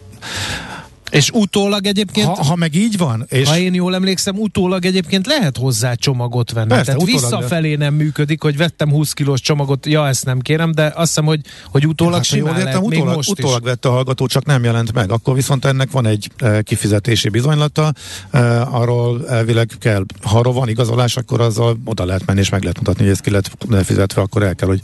és 1.11 1.31
utólag 1.31 1.87
egyébként... 1.87 2.27
Ha, 2.27 2.45
ha 2.45 2.57
meg 2.57 2.75
így 2.75 2.97
van... 2.97 3.27
És 3.29 3.49
ha 3.49 3.59
én 3.59 3.75
jól 3.75 3.95
emlékszem, 3.95 4.39
utólag 4.39 4.85
egyébként 4.85 5.27
lehet 5.27 5.57
hozzá 5.57 5.95
csomagot 5.95 6.53
venni. 6.53 6.69
Persze, 6.69 6.85
Tehát 6.85 7.07
visszafelé 7.07 7.75
nem 7.75 7.95
működik, 7.95 8.43
hogy 8.43 8.57
vettem 8.57 8.91
20 8.91 9.13
kilós 9.13 9.41
csomagot, 9.41 9.87
ja, 9.87 10.09
ezt 10.09 10.25
nem 10.25 10.41
kérem, 10.41 10.73
de 10.73 10.85
azt 10.85 10.95
hiszem, 10.97 11.25
hogy, 11.25 11.41
hogy 11.71 11.87
utólag 11.87 12.15
hát, 12.15 12.25
simán 12.25 12.47
jól 12.47 12.59
értem, 12.59 12.73
lehet, 12.73 12.87
utólag, 12.87 13.15
most 13.15 13.31
utólag 13.31 13.61
is. 13.63 13.69
vette 13.69 13.89
a 13.89 13.93
hallgató, 13.93 14.27
csak 14.27 14.45
nem 14.45 14.65
jelent 14.65 14.93
meg. 14.93 15.11
Akkor 15.11 15.35
viszont 15.35 15.65
ennek 15.65 15.91
van 15.91 16.07
egy 16.07 16.31
e, 16.39 16.63
kifizetési 16.63 17.29
bizonylata, 17.29 17.93
e, 18.31 18.63
arról 18.63 19.29
elvileg 19.29 19.71
kell, 19.79 20.05
ha 20.23 20.43
van 20.43 20.69
igazolás, 20.69 21.17
akkor 21.17 21.41
azzal 21.41 21.81
oda 21.85 22.05
lehet 22.05 22.27
menni, 22.27 22.41
és 22.41 22.49
meg 22.49 22.63
lehet 22.63 22.79
mutatni, 22.79 23.03
hogy 23.03 23.13
ez 23.13 23.21
ki 23.21 23.31
lett 23.31 23.51
fizetve, 23.85 24.21
akkor 24.21 24.43
el 24.43 24.55
kell, 24.55 24.69
hogy 24.69 24.81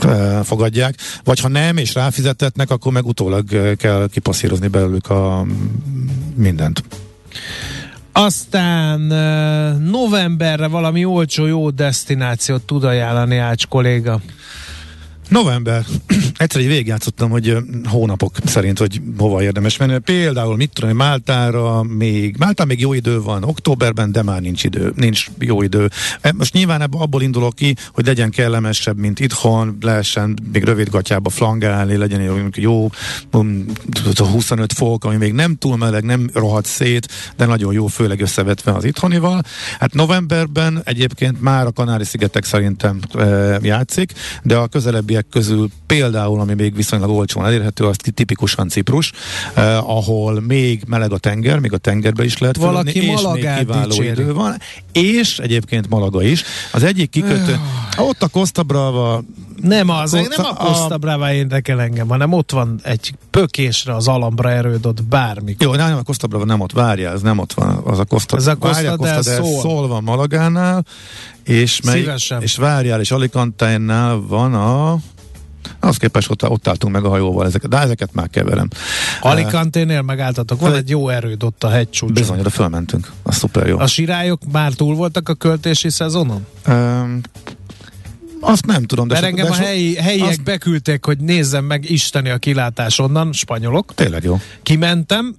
e, 0.00 0.42
fogadják. 0.42 0.94
Vagy 1.24 1.40
ha 1.40 1.48
nem, 1.48 1.76
és 1.76 1.94
ráfizetetnek, 1.94 2.70
akkor 2.70 2.92
meg 2.92 3.06
utólag 3.06 3.76
kell 3.76 4.08
kipasszírozni 4.12 4.68
belőlük 4.68 5.10
a 5.10 5.46
mindent. 6.34 6.82
Aztán 8.12 9.00
novemberre 9.80 10.66
valami 10.66 11.04
olcsó 11.04 11.46
jó 11.46 11.70
destinációt 11.70 12.62
tud 12.62 12.84
ajánlani 12.84 13.36
Ács 13.36 13.66
kolléga. 13.66 14.20
November. 15.28 15.84
Egyszer 16.36 16.60
egy 16.60 16.66
végigjátszottam, 16.66 17.30
hogy 17.30 17.56
hónapok 17.84 18.36
szerint, 18.44 18.78
hogy 18.78 19.00
hova 19.18 19.42
érdemes 19.42 19.76
menni. 19.76 19.98
Például, 19.98 20.56
mit 20.56 20.70
tudom, 20.72 20.96
Máltára 20.96 21.82
még, 21.82 22.36
Máltán 22.38 22.66
még 22.66 22.80
jó 22.80 22.92
idő 22.92 23.22
van, 23.22 23.44
októberben, 23.44 24.12
de 24.12 24.22
már 24.22 24.40
nincs 24.40 24.64
idő, 24.64 24.92
nincs 24.96 25.26
jó 25.38 25.62
idő. 25.62 25.90
E, 26.20 26.32
most 26.32 26.52
nyilván 26.52 26.80
abból 26.80 27.22
indulok 27.22 27.54
ki, 27.54 27.74
hogy 27.92 28.06
legyen 28.06 28.30
kellemesebb, 28.30 28.98
mint 28.98 29.20
itthon, 29.20 29.76
lehessen 29.80 30.38
még 30.52 30.64
rövid 30.64 30.88
gatyába 30.88 31.30
flangálni, 31.30 31.96
legyen 31.96 32.20
jó, 32.20 32.36
jó 32.54 32.90
25 33.30 34.50
um, 34.50 34.66
fok, 34.68 35.04
ami 35.04 35.16
még 35.16 35.32
nem 35.32 35.56
túl 35.56 35.76
meleg, 35.76 36.04
nem 36.04 36.30
rohadt 36.32 36.66
szét, 36.66 37.08
de 37.36 37.46
nagyon 37.46 37.72
jó, 37.72 37.86
főleg 37.86 38.20
összevetve 38.20 38.72
az 38.72 38.84
itthonival. 38.84 39.42
Hát 39.78 39.94
novemberben 39.94 40.80
egyébként 40.84 41.40
már 41.40 41.66
a 41.66 41.72
Kanári-szigetek 41.72 42.44
szerintem 42.44 42.98
e, 43.14 43.24
játszik, 43.62 44.12
de 44.42 44.56
a 44.56 44.66
közelebbi 44.66 45.16
helyiek 45.18 45.26
közül 45.30 45.68
például, 45.86 46.40
ami 46.40 46.54
még 46.54 46.74
viszonylag 46.74 47.10
olcsón 47.10 47.44
elérhető, 47.44 47.84
az 47.84 47.96
tipikusan 48.14 48.68
Ciprus, 48.68 49.12
eh, 49.54 49.90
ahol 49.90 50.40
még 50.40 50.82
meleg 50.86 51.12
a 51.12 51.18
tenger, 51.18 51.58
még 51.58 51.72
a 51.72 51.78
tengerbe 51.78 52.24
is 52.24 52.38
lehet 52.38 52.56
Valaki 52.56 52.90
fölönni, 52.90 53.12
és 53.12 53.22
még 53.22 53.58
kiváló 53.58 53.88
dicséri. 53.88 54.08
idő 54.08 54.32
van, 54.32 54.56
és 54.92 55.38
egyébként 55.38 55.88
Malaga 55.88 56.22
is. 56.22 56.44
Az 56.72 56.82
egyik 56.82 57.10
kikötő, 57.10 57.60
ott 57.96 58.22
a 58.22 58.28
Costa 58.28 58.62
Brava 58.62 59.22
nem 59.62 59.88
az, 59.88 60.10
Costa, 60.10 60.42
nem 60.42 60.50
a 60.50 60.64
Costa 60.64 60.94
a... 60.94 60.98
Brava 60.98 61.32
érdekel 61.32 61.80
engem, 61.80 62.08
hanem 62.08 62.32
ott 62.32 62.50
van 62.50 62.80
egy 62.82 63.14
pökésre 63.30 63.94
az 63.94 64.08
Alambra 64.08 64.50
erődött 64.50 65.04
bármi. 65.04 65.56
Jó, 65.58 65.74
nem, 65.74 65.96
a 65.96 66.02
Costa 66.02 66.26
Brava 66.26 66.44
nem 66.44 66.60
ott, 66.60 66.72
várja, 66.72 67.10
ez 67.10 67.22
nem 67.22 67.38
ott 67.38 67.52
van, 67.52 67.80
az 67.84 67.98
a 67.98 68.04
Costa, 68.04 68.36
ez 68.36 68.46
a 68.46 68.54
Costa, 68.56 68.74
várja, 68.74 68.96
Costa 68.96 69.22
del 69.22 69.42
Sol. 69.42 69.60
Sol 69.60 69.88
van 69.88 70.02
Malagánál, 70.02 70.84
és, 71.48 71.80
mely, 71.80 72.14
és 72.40 72.56
várjál, 72.56 73.00
és 73.00 73.10
Alicante-nál 73.10 74.20
van 74.28 74.54
a 74.54 74.98
az 75.80 75.96
képest 75.96 76.30
ott, 76.30 76.48
ott 76.48 76.68
álltunk 76.68 76.92
meg 76.92 77.04
a 77.04 77.08
hajóval, 77.08 77.46
ezeket, 77.46 77.70
de 77.70 77.78
ezeket 77.78 78.12
már 78.12 78.28
keverem. 78.30 78.68
Alicante-nél 79.20 80.02
megálltatok, 80.02 80.60
van 80.60 80.74
egy 80.74 80.88
jó 80.88 81.08
erőd 81.08 81.42
ott 81.42 81.64
a 81.64 81.68
hegycsúcson. 81.68 82.12
Bizony, 82.12 82.42
de 82.42 82.50
fölmentünk, 82.50 83.12
az 83.22 83.36
szuper 83.36 83.66
jó. 83.66 83.78
A 83.78 83.86
sirályok 83.86 84.40
már 84.52 84.72
túl 84.72 84.94
voltak 84.94 85.28
a 85.28 85.34
költési 85.34 85.90
szezonon? 85.90 86.46
Um, 86.66 87.20
azt 88.40 88.66
nem 88.66 88.82
tudom. 88.82 89.08
De 89.08 89.14
Mert 89.14 89.26
engem 89.26 89.46
de 89.46 89.52
a 89.52 89.54
helyi, 89.54 89.96
helyiek 89.96 90.28
azt... 90.28 90.42
beküldték, 90.42 91.04
hogy 91.04 91.18
nézzem 91.18 91.64
meg 91.64 91.90
isteni 91.90 92.30
a 92.30 92.38
kilátás 92.38 92.98
onnan, 92.98 93.32
spanyolok. 93.32 93.94
Tényleg 93.94 94.24
jó. 94.24 94.40
Kimentem, 94.62 95.36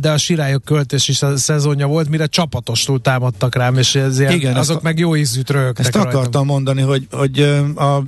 de 0.00 0.10
a 0.10 0.16
sirályok 0.16 0.64
költési 0.64 1.12
szezonja 1.34 1.86
volt, 1.86 2.08
mire 2.08 2.26
csapatostul 2.26 3.00
támadtak 3.00 3.54
rám, 3.54 3.76
és 3.76 3.94
ez 3.94 4.20
ilyen, 4.20 4.32
Igen, 4.32 4.56
azok 4.56 4.76
a, 4.76 4.80
meg 4.82 4.98
jó 4.98 5.16
ízűt 5.16 5.50
rögtek 5.50 5.86
Ezt 5.86 5.94
rajtam. 5.94 6.14
akartam 6.14 6.46
mondani, 6.46 6.82
hogy, 6.82 7.06
hogy 7.10 7.40
a 7.76 8.02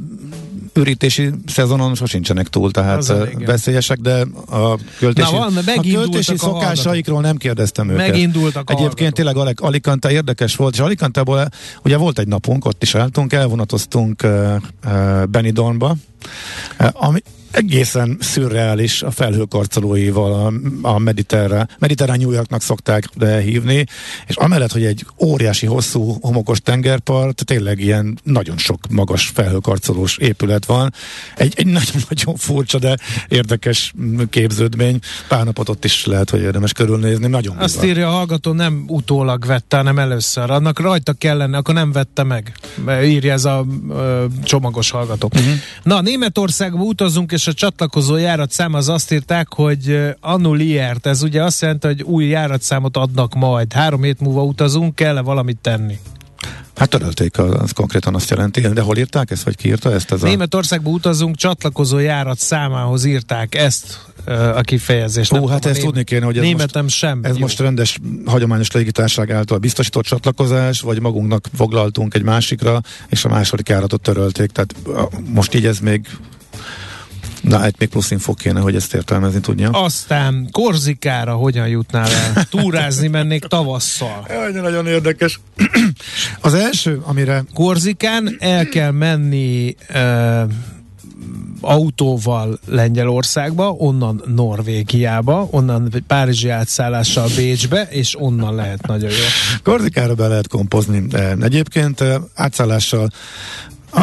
ürítési 0.74 1.30
szezonon 1.46 1.94
sosincsenek 1.94 2.48
túl, 2.48 2.70
tehát 2.70 3.08
a 3.08 3.28
veszélyesek, 3.46 3.98
de 3.98 4.26
a 4.50 4.78
költési, 4.98 5.32
Na, 5.32 5.38
van, 5.38 5.56
a 5.56 5.80
költési 5.80 6.36
szokásaikról 6.36 7.20
nem 7.20 7.36
kérdeztem 7.36 7.88
őket. 7.88 8.08
Megindultak 8.08 8.70
Egyébként 8.70 9.14
tényleg 9.14 9.36
Alicante 9.60 10.10
érdekes 10.10 10.56
volt, 10.56 10.74
és 10.74 10.80
Alicanteból 10.80 11.48
ugye 11.84 11.96
volt 11.96 12.18
egy 12.18 12.28
napunk, 12.28 12.64
ott 12.64 12.82
is 12.82 12.94
álltunk, 12.94 13.32
elvonatoztunk 13.32 14.22
uh, 14.24 14.54
uh, 14.84 15.24
Benidormba, 15.26 15.96
uh, 16.80 16.88
ami 16.92 17.22
egészen 17.52 18.16
szürreális 18.20 19.02
a 19.02 19.10
felhőkarcolóival 19.10 20.32
a, 20.32 20.52
a 20.88 20.98
mediterrán, 20.98 21.68
mediterrán 21.78 22.18
New 22.18 22.30
Yorknak 22.30 22.62
szokták 22.62 23.08
hívni, 23.42 23.86
és 24.26 24.36
amellett, 24.36 24.72
hogy 24.72 24.84
egy 24.84 25.06
óriási, 25.20 25.66
hosszú, 25.66 26.18
homokos 26.20 26.60
tengerpart, 26.60 27.44
tényleg 27.44 27.80
ilyen 27.80 28.18
nagyon 28.22 28.58
sok 28.58 28.78
magas 28.90 29.26
felhőkarcolós 29.26 30.18
épület 30.18 30.64
van. 30.64 30.92
Egy, 31.36 31.54
egy 31.56 31.66
nagyon-nagyon 31.66 32.36
furcsa, 32.36 32.78
de 32.78 32.96
érdekes 33.28 33.94
képződmény. 34.30 34.98
Pár 35.28 35.44
napot 35.44 35.68
ott 35.68 35.84
is 35.84 36.06
lehet, 36.06 36.30
hogy 36.30 36.40
érdemes 36.40 36.72
körülnézni. 36.72 37.26
Nagyon 37.26 37.56
Azt 37.56 37.74
bizarr. 37.74 37.90
írja 37.90 38.08
a 38.08 38.12
hallgató, 38.12 38.52
nem 38.52 38.84
utólag 38.86 39.46
vette, 39.46 39.76
hanem 39.76 39.98
először. 39.98 40.50
Annak 40.50 40.80
rajta 40.80 41.12
kellene, 41.12 41.56
akkor 41.56 41.74
nem 41.74 41.92
vette 41.92 42.22
meg. 42.22 42.52
Írja 43.04 43.32
ez 43.32 43.44
a 43.44 43.66
ö, 43.90 44.24
csomagos 44.42 44.90
hallgató. 44.90 45.30
Uh-huh. 45.34 45.52
Na, 45.82 46.00
Németországba 46.00 46.82
utazunk, 46.82 47.32
és 47.32 47.41
és 47.42 47.48
a 47.48 47.52
csatlakozó 47.52 48.16
járatszám 48.16 48.74
az 48.74 48.88
azt 48.88 49.12
írták, 49.12 49.54
hogy 49.54 50.00
annuliert, 50.20 51.06
ez 51.06 51.22
ugye 51.22 51.42
azt 51.42 51.60
jelenti, 51.60 51.86
hogy 51.86 52.02
új 52.02 52.24
járatszámot 52.24 52.96
adnak 52.96 53.34
majd. 53.34 53.72
Három 53.72 54.02
hét 54.02 54.20
múlva 54.20 54.42
utazunk, 54.42 54.94
kell-e 54.94 55.20
valamit 55.20 55.58
tenni? 55.60 55.98
Hát 56.76 56.88
törölték, 56.88 57.38
az 57.38 57.70
konkrétan 57.70 58.14
azt 58.14 58.30
jelenti. 58.30 58.60
De 58.60 58.80
hol 58.80 58.96
írták 58.96 59.30
ezt, 59.30 59.42
vagy 59.42 59.56
ki 59.56 59.68
írta 59.68 59.92
ezt? 59.92 60.12
Ez 60.12 60.20
Németországba 60.20 60.90
a... 60.90 60.92
utazunk, 60.92 61.36
csatlakozó 61.36 61.98
járat 61.98 62.38
számához 62.38 63.04
írták 63.04 63.54
ezt 63.54 63.98
a 64.54 64.60
kifejezést. 64.60 65.32
Ó, 65.32 65.46
hát 65.46 65.66
ezt 65.66 65.80
tudni 65.80 66.04
kéne, 66.04 66.24
hogy 66.24 66.36
ez, 66.36 66.42
németem 66.42 66.82
most, 66.82 66.96
sem. 66.96 67.20
ez 67.22 67.34
jó. 67.34 67.40
most 67.40 67.60
rendes, 67.60 67.98
hagyományos 68.24 68.70
légitárság 68.70 69.30
által 69.30 69.58
biztosított 69.58 70.04
csatlakozás, 70.04 70.80
vagy 70.80 71.00
magunknak 71.00 71.48
foglaltunk 71.54 72.14
egy 72.14 72.22
másikra, 72.22 72.80
és 73.08 73.24
a 73.24 73.28
második 73.28 73.68
járatot 73.68 74.00
törölték. 74.00 74.50
Tehát 74.50 74.74
most 75.32 75.54
így 75.54 75.66
ez 75.66 75.78
még 75.78 76.06
Na, 77.42 77.64
egy 77.64 77.74
még 77.78 77.88
plusz 77.88 78.10
info 78.10 78.34
kéne, 78.34 78.60
hogy 78.60 78.74
ezt 78.74 78.94
értelmezni 78.94 79.40
tudja. 79.40 79.70
Aztán 79.70 80.48
Korzikára 80.50 81.34
hogyan 81.34 81.68
jutnál 81.68 82.08
el? 82.08 82.44
Túrázni 82.44 83.08
mennék 83.08 83.44
tavasszal. 83.44 84.26
Jaj, 84.28 84.52
nagyon 84.52 84.86
érdekes. 84.86 85.40
Az 86.40 86.54
első, 86.54 87.00
amire... 87.04 87.44
Korzikán 87.54 88.36
el 88.38 88.68
kell 88.68 88.90
menni 88.90 89.74
uh, 89.94 90.50
autóval 91.60 92.58
Lengyelországba, 92.66 93.70
onnan 93.70 94.22
Norvégiába, 94.34 95.48
onnan 95.50 96.04
Párizsi 96.06 96.48
átszállással 96.48 97.28
Bécsbe, 97.36 97.88
és 97.90 98.20
onnan 98.20 98.54
lehet 98.54 98.86
nagyon 98.86 99.10
jó. 99.10 99.24
Korzikára 99.62 100.14
be 100.14 100.26
lehet 100.26 100.48
kompozni. 100.48 101.04
Egyébként 101.40 102.04
átszállással 102.34 103.10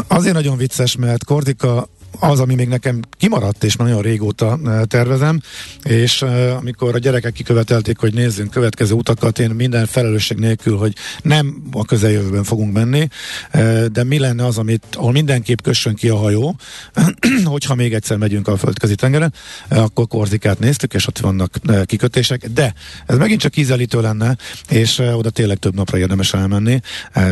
azért 0.07 0.33
nagyon 0.33 0.57
vicces, 0.57 0.95
mert 0.95 1.23
Kordika 1.23 1.87
az, 2.19 2.39
ami 2.39 2.55
még 2.55 2.67
nekem 2.67 2.99
kimaradt, 3.17 3.63
és 3.63 3.75
nagyon 3.75 4.01
régóta 4.01 4.59
eh, 4.65 4.81
tervezem, 4.83 5.41
és 5.83 6.21
uh, 6.21 6.55
amikor 6.57 6.95
a 6.95 6.97
gyerekek 6.97 7.33
kikövetelték, 7.33 7.97
hogy 7.97 8.13
nézzünk 8.13 8.51
következő 8.51 8.93
utakat, 8.93 9.39
én 9.39 9.49
minden 9.49 9.85
felelősség 9.85 10.37
nélkül, 10.37 10.77
hogy 10.77 10.95
nem 11.21 11.63
a 11.71 11.85
közeljövőben 11.85 12.43
fogunk 12.43 12.73
menni, 12.73 13.07
uh, 13.53 13.85
de 13.85 14.03
mi 14.03 14.19
lenne 14.19 14.45
az, 14.45 14.57
amit, 14.57 14.83
ahol 14.93 15.11
mindenképp 15.11 15.61
kössön 15.61 15.95
ki 15.95 16.09
a 16.09 16.15
hajó, 16.15 16.55
hogyha 17.43 17.75
még 17.75 17.93
egyszer 17.93 18.17
megyünk 18.17 18.47
a 18.47 18.57
földközi 18.57 18.95
tengeren, 18.95 19.33
akkor 19.69 20.07
Korzikát 20.07 20.59
néztük, 20.59 20.93
és 20.93 21.07
ott 21.07 21.19
vannak 21.19 21.55
kikötések, 21.85 22.47
de 22.47 22.73
ez 23.05 23.17
megint 23.17 23.41
csak 23.41 23.57
ízelítő 23.57 24.01
lenne, 24.01 24.37
és 24.69 24.99
oda 24.99 25.29
tényleg 25.29 25.57
több 25.57 25.75
napra 25.75 25.97
érdemes 25.97 26.33
elmenni, 26.33 26.79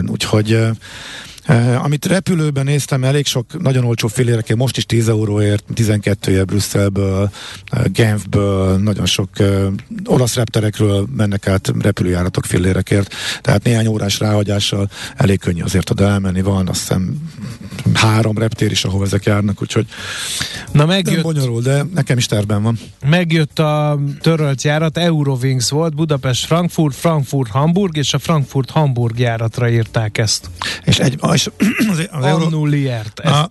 úgyhogy 0.08 0.60
amit 1.82 2.06
repülőben 2.06 2.66
néztem, 2.66 3.04
elég 3.04 3.26
sok 3.26 3.62
nagyon 3.62 3.84
olcsó 3.84 4.08
filérek, 4.08 4.56
most 4.56 4.78
is 4.78 4.86
10 4.86 5.10
euróért, 5.10 5.64
12 5.74 6.32
év 6.32 6.46
Brüsszelből, 6.46 7.32
uh, 7.72 7.86
Genfből, 7.86 8.78
nagyon 8.78 9.06
sok 9.06 9.30
uh, 9.40 9.68
olasz 10.06 10.36
repterekről 10.36 11.08
mennek 11.16 11.48
át 11.48 11.72
repülőjáratok 11.80 12.46
fillérekért, 12.46 13.14
tehát 13.42 13.64
néhány 13.64 13.88
órás 13.88 14.20
ráhagyással 14.20 14.90
elég 15.16 15.40
könnyű 15.40 15.62
azért 15.62 15.90
oda 15.90 16.06
elmenni, 16.06 16.42
van 16.42 16.68
azt 16.68 16.80
hiszem 16.80 17.30
három 17.94 18.38
reptér 18.38 18.72
is, 18.72 18.86
ahol 18.86 19.06
ezek 19.06 19.24
járnak, 19.24 19.62
úgyhogy 19.62 19.86
Na 20.72 20.86
megjött, 20.86 21.22
bonyolul, 21.22 21.62
de 21.62 21.86
nekem 21.94 22.18
is 22.18 22.26
terben 22.26 22.64
van. 22.64 22.80
Megjött 23.06 23.60
a 23.60 24.00
törölt 24.22 24.62
járat, 24.62 24.98
Eurowings 24.98 25.70
volt, 25.70 25.96
Budapest, 25.96 26.46
Frankfurt, 26.46 26.96
Frankfurt, 26.96 27.52
Hamburg, 27.52 27.98
és 27.98 28.14
a 28.14 28.20
Frankfurt, 28.20 28.70
Hamburg 28.70 29.20
járatra 29.20 29.70
írták 29.70 30.18
ezt. 30.18 30.50
És 30.84 31.00
egy, 31.00 31.18
és 31.38 31.50
az, 31.92 32.08
az 32.12 32.24
Annulliert. 32.24 33.20
A, 33.20 33.50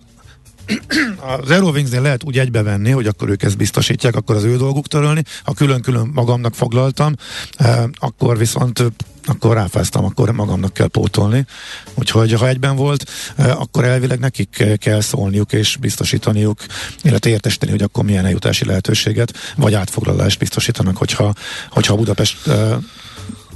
az 1.41 1.51
Eurowings-nél 1.51 2.01
lehet 2.01 2.23
úgy 2.23 2.39
egybevenni, 2.39 2.91
hogy 2.91 3.07
akkor 3.07 3.29
ők 3.29 3.43
ezt 3.43 3.57
biztosítják, 3.57 4.15
akkor 4.15 4.35
az 4.35 4.43
ő 4.43 4.57
dolguk 4.57 4.87
törölni. 4.87 5.23
Ha 5.43 5.53
külön-külön 5.53 6.09
magamnak 6.13 6.55
foglaltam, 6.55 7.15
eh, 7.57 7.83
akkor 7.95 8.37
viszont 8.37 8.83
akkor 9.25 9.55
ráfáztam, 9.55 10.05
akkor 10.05 10.31
magamnak 10.31 10.73
kell 10.73 10.87
pótolni. 10.87 11.45
Úgyhogy 11.93 12.33
ha 12.33 12.47
egyben 12.47 12.75
volt, 12.75 13.09
eh, 13.35 13.61
akkor 13.61 13.83
elvileg 13.83 14.19
nekik 14.19 14.63
kell 14.77 15.01
szólniuk 15.01 15.53
és 15.53 15.77
biztosítaniuk, 15.77 16.59
illetve 17.01 17.29
értesíteni, 17.29 17.71
hogy 17.71 17.81
akkor 17.81 18.03
milyen 18.03 18.25
eljutási 18.25 18.65
lehetőséget, 18.65 19.33
vagy 19.55 19.73
átfoglalást 19.73 20.39
biztosítanak, 20.39 20.97
hogyha, 20.97 21.33
hogyha 21.69 21.95
Budapest 21.95 22.47
eh, 22.47 22.77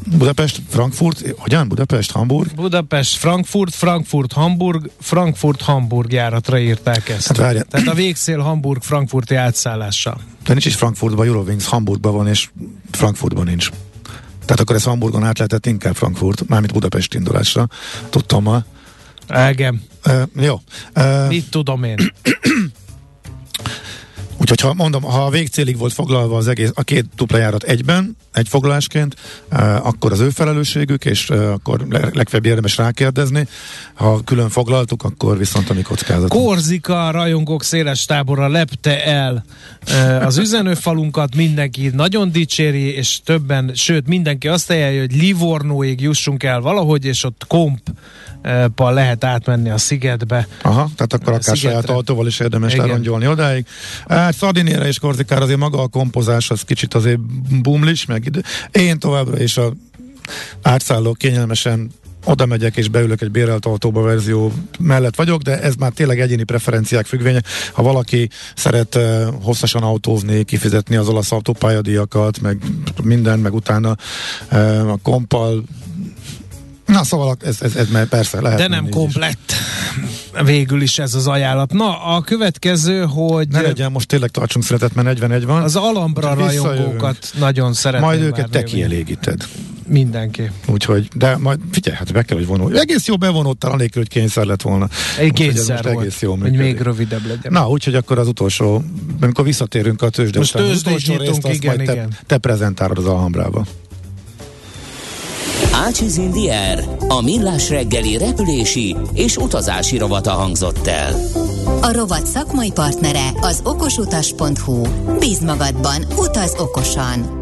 Budapest, 0.06 0.62
Frankfurt, 0.70 1.24
hogyan? 1.38 1.68
Budapest, 1.68 2.12
Hamburg? 2.12 2.56
Budapest, 2.56 3.18
Frankfurt, 3.18 3.76
Frankfurt, 3.76 4.34
Hamburg, 4.34 4.90
Frankfurt, 5.00 5.62
Hamburg 5.62 6.12
járatra 6.12 6.60
írták 6.60 7.10
ezt. 7.10 7.28
Hát 7.28 7.38
várja. 7.38 7.64
Tehát 7.64 7.88
a 7.88 7.94
végszél 7.94 8.40
Hamburg, 8.40 8.82
Frankfurti 8.82 9.36
átszállással. 9.36 10.18
De 10.44 10.52
nincs 10.52 10.66
is 10.66 10.76
Frankfurtban, 10.76 11.26
Eurowings 11.28 11.68
Hamburgban 11.68 12.14
van, 12.14 12.28
és 12.28 12.50
Frankfurtban 12.92 13.46
nincs. 13.46 13.70
Tehát 14.46 14.60
akkor 14.60 14.76
ez 14.76 14.84
Hamburgon 14.84 15.24
át 15.24 15.38
lehetett 15.38 15.66
inkább 15.66 15.96
Frankfurt, 15.96 16.48
mármint 16.48 16.74
Budapest 16.74 17.14
indulásra. 17.14 17.68
Tudtam 18.10 18.44
ma. 18.44 18.64
Egem. 19.28 19.82
Uh, 20.06 20.22
jó. 20.36 20.62
Uh, 20.96 21.28
Mit 21.28 21.50
tudom 21.50 21.84
én? 21.84 21.96
Ha 24.60 24.74
mondom, 24.74 25.04
ha 25.04 25.26
a 25.26 25.30
végcélig 25.30 25.78
volt 25.78 25.94
foglalva 25.94 26.38
az 26.38 26.48
egész, 26.48 26.72
a 26.74 26.84
két 26.84 27.06
dupla 27.16 27.38
járat 27.38 27.64
egyben, 27.64 28.18
egy 28.34 28.48
foglalásként, 28.48 29.16
uh, 29.52 29.88
akkor 29.88 30.12
az 30.12 30.20
ő 30.20 30.30
felelősségük, 30.30 31.06
és 31.06 31.30
uh, 31.30 31.52
akkor 31.52 31.86
legfeljebb 31.90 32.46
érdemes 32.46 32.78
rákérdezni. 32.78 33.48
Ha 33.94 34.24
külön 34.24 34.50
foglaltuk, 34.50 35.04
akkor 35.04 35.38
viszont 35.38 35.70
a 35.70 35.74
mi 35.74 35.82
kockázat. 35.82 36.30
Korzika 36.30 37.12
rajongók 37.12 37.64
széles 37.64 38.06
tábora 38.06 38.48
lepte 38.48 39.06
el 39.06 39.46
uh, 39.88 40.26
az 40.26 40.38
üzenőfalunkat, 40.38 41.36
mindenki 41.36 41.90
nagyon 41.94 42.32
dicséri, 42.32 42.96
és 42.96 43.20
többen, 43.24 43.72
sőt 43.74 44.08
mindenki 44.08 44.48
azt 44.48 44.72
eljel, 44.72 45.00
hogy 45.00 45.16
Livornóig 45.16 46.02
jussunk 46.02 46.44
el 46.44 46.62
valahogy, 46.62 47.06
és 47.06 47.24
ott 47.24 47.44
komp 47.48 47.80
lehet 48.76 49.24
átmenni 49.24 49.70
a 49.70 49.78
szigetbe. 49.78 50.48
Aha, 50.62 50.90
tehát 50.96 51.14
akkor 51.14 51.28
akár 51.28 51.42
szigetre. 51.42 51.70
saját 51.70 51.90
autóval 51.90 52.28
is 52.28 52.40
érdemes 52.40 52.74
Igen. 52.74 52.86
lerongyolni 52.86 53.28
odáig. 53.28 53.66
Hát 54.08 54.36
Szardiniére 54.42 54.88
és 54.88 55.00
Korzikára 55.00 55.44
azért 55.44 55.60
maga 55.60 55.82
a 55.82 55.88
kompozás 55.88 56.52
az 56.52 56.62
kicsit 56.62 56.94
azért 56.94 57.20
bumlis, 57.62 58.06
meg 58.06 58.26
ide. 58.26 58.42
Én 58.72 59.00
továbbra 59.00 59.42
is 59.42 59.58
a 59.58 59.74
átszálló 60.62 61.14
kényelmesen 61.14 61.92
oda 62.26 62.46
megyek 62.46 62.78
és 62.78 62.88
beülök 62.88 63.22
egy 63.22 63.32
bérelt 63.32 63.66
autóba 63.66 64.02
verzió 64.02 64.52
mellett 64.80 65.16
vagyok, 65.16 65.42
de 65.42 65.62
ez 65.62 65.76
már 65.76 65.92
tényleg 65.92 66.20
egyéni 66.20 66.44
preferenciák 66.44 67.06
függvénye. 67.06 67.42
Ha 67.72 67.84
valaki 67.84 68.30
szeret 68.56 68.96
uh, 68.96 69.28
hosszasan 69.42 69.84
autózni, 69.84 70.44
kifizetni 70.44 70.96
az 70.96 71.08
olasz 71.08 71.32
autópályadíjakat, 71.32 72.42
meg 72.42 72.58
minden, 73.04 73.40
meg 73.40 73.54
utána 73.54 73.96
uh, 74.52 74.92
a 74.92 74.98
kompal 75.02 75.64
Na 76.92 77.04
szóval 77.04 77.36
ez, 77.46 77.62
ez, 77.62 77.76
ez 77.76 78.08
persze 78.10 78.42
lehet. 78.42 78.60
De 78.60 78.68
nem 78.68 78.90
komplett. 78.90 79.54
Végül 80.44 80.82
is 80.82 81.00
ez 81.00 81.14
az 81.14 81.28
ajánlat. 81.28 81.74
Na, 81.74 82.04
a 82.04 82.22
következő, 82.22 83.06
hogy... 83.06 83.48
Ne 83.48 83.62
legyen, 83.62 83.92
most 83.92 84.08
tényleg 84.08 84.30
tartsunk 84.30 84.66
születet, 84.66 84.94
mert 84.94 85.08
41 85.08 85.46
van. 85.46 85.64
Az 85.64 85.76
Alambra 85.76 86.34
rajongókat 86.34 87.34
nagyon 87.40 87.74
szeretem. 87.74 88.08
Majd 88.08 88.22
őket 88.22 88.50
te 88.50 88.64
kielégíted. 88.64 89.48
Mindenki. 89.88 90.52
Úgyhogy, 90.68 91.08
de 91.16 91.38
majd 91.38 91.60
figyelj, 91.72 91.98
hát 91.98 92.14
be 92.14 92.24
kell, 92.24 92.38
hogy 92.38 92.48
vonulj. 92.48 92.80
Egész 92.80 93.08
jó 93.08 93.18
bevonódtál, 93.18 93.72
anélkül, 93.72 94.02
hogy 94.02 94.12
kényszer 94.12 94.46
lett 94.46 94.62
volna. 94.62 94.90
Egy 95.20 95.34
kényszer 95.34 95.84
volt, 95.84 96.00
egész 96.00 96.22
jó 96.22 96.36
hogy 96.36 96.52
még 96.52 96.80
rövidebb 96.80 97.26
legyen. 97.26 97.52
Na, 97.52 97.70
úgyhogy 97.70 97.96
akkor 97.96 98.20
az 98.20 98.28
utolsó, 98.28 98.84
amikor 99.22 99.46
visszatérünk 99.46 100.02
a 100.02 100.10
tőzsde 100.10 100.40
Most 100.40 100.56
után, 100.56 100.68
részt, 100.68 101.48
igen, 101.48 101.82
igen. 101.82 102.10
Te, 102.10 102.18
te 102.26 102.38
prezentálod 102.38 102.98
az 102.98 103.06
Alhambrába. 103.06 103.66
Ácsiz 105.74 106.17
Indier, 106.17 106.84
a 107.08 107.21
millás 107.21 107.69
reggeli 107.69 108.17
repülési 108.17 108.95
és 109.13 109.38
utazási 109.38 109.97
rovata 109.97 110.32
hangzott 110.32 110.88
el. 110.88 111.13
A 111.82 111.91
rovat 111.93 112.26
szakmai 112.26 112.71
partnere 112.71 113.32
az 113.41 113.62
okosutas.hu. 113.63 114.82
Bíz 115.19 115.39
magadban, 115.39 116.06
utaz 116.17 116.56
okosan! 116.58 117.39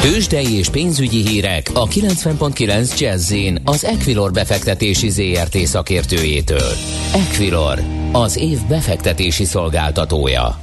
Tőzsdei 0.00 0.52
és 0.52 0.68
pénzügyi 0.68 1.28
hírek 1.28 1.70
a 1.74 1.86
90.9 1.86 2.98
jazz 2.98 3.34
az 3.64 3.84
Equilor 3.84 4.32
befektetési 4.32 5.08
ZRT 5.08 5.56
szakértőjétől. 5.56 6.72
Equilor, 7.14 7.82
az 8.12 8.36
év 8.36 8.58
befektetési 8.68 9.44
szolgáltatója. 9.44 10.58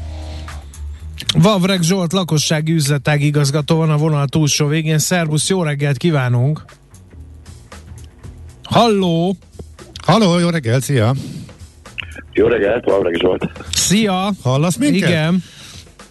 Vavreg 1.37 1.81
Zsolt 1.81 2.13
lakossági 2.13 2.71
üzletág 2.71 3.21
igazgató 3.21 3.75
van 3.75 3.89
a 3.89 3.97
vonal 3.97 4.27
túlsó 4.27 4.67
végén. 4.67 4.99
Szervusz, 4.99 5.49
jó 5.49 5.63
reggelt 5.63 5.97
kívánunk! 5.97 6.65
Halló! 8.69 9.35
Halló, 10.05 10.39
jó 10.39 10.49
reggelt, 10.49 10.83
szia! 10.83 11.13
Jó 12.33 12.47
reggelt, 12.47 12.85
Vavreg 12.85 13.15
Zsolt. 13.19 13.49
Szia! 13.71 14.31
Hallasz 14.43 14.77
minket? 14.77 15.09
Igen. 15.09 15.43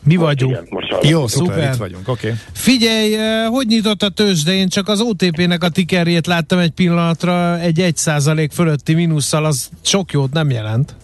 Mi 0.03 0.17
vagyunk. 0.17 0.53
Igen, 0.53 0.67
most 0.71 1.09
Jó, 1.09 1.27
szuper, 1.27 1.55
szuper, 1.55 1.73
itt 1.73 1.79
vagyunk, 1.79 2.09
oké. 2.09 2.27
Okay. 2.27 2.39
Figyelj, 2.53 3.15
eh, 3.15 3.49
hogy 3.49 3.67
nyitott 3.67 4.03
a 4.03 4.09
tőzsde? 4.09 4.53
Én 4.53 4.69
csak 4.69 4.89
az 4.89 5.01
OTP-nek 5.01 5.63
a 5.63 5.69
tikerjét 5.69 6.27
láttam 6.27 6.59
egy 6.59 6.71
pillanatra, 6.71 7.59
egy 7.59 7.81
1% 7.81 8.51
fölötti 8.53 8.95
mínusszal, 8.95 9.45
az 9.45 9.71
sok 9.83 10.13
jót 10.13 10.33
nem 10.33 10.51
jelent. 10.51 10.95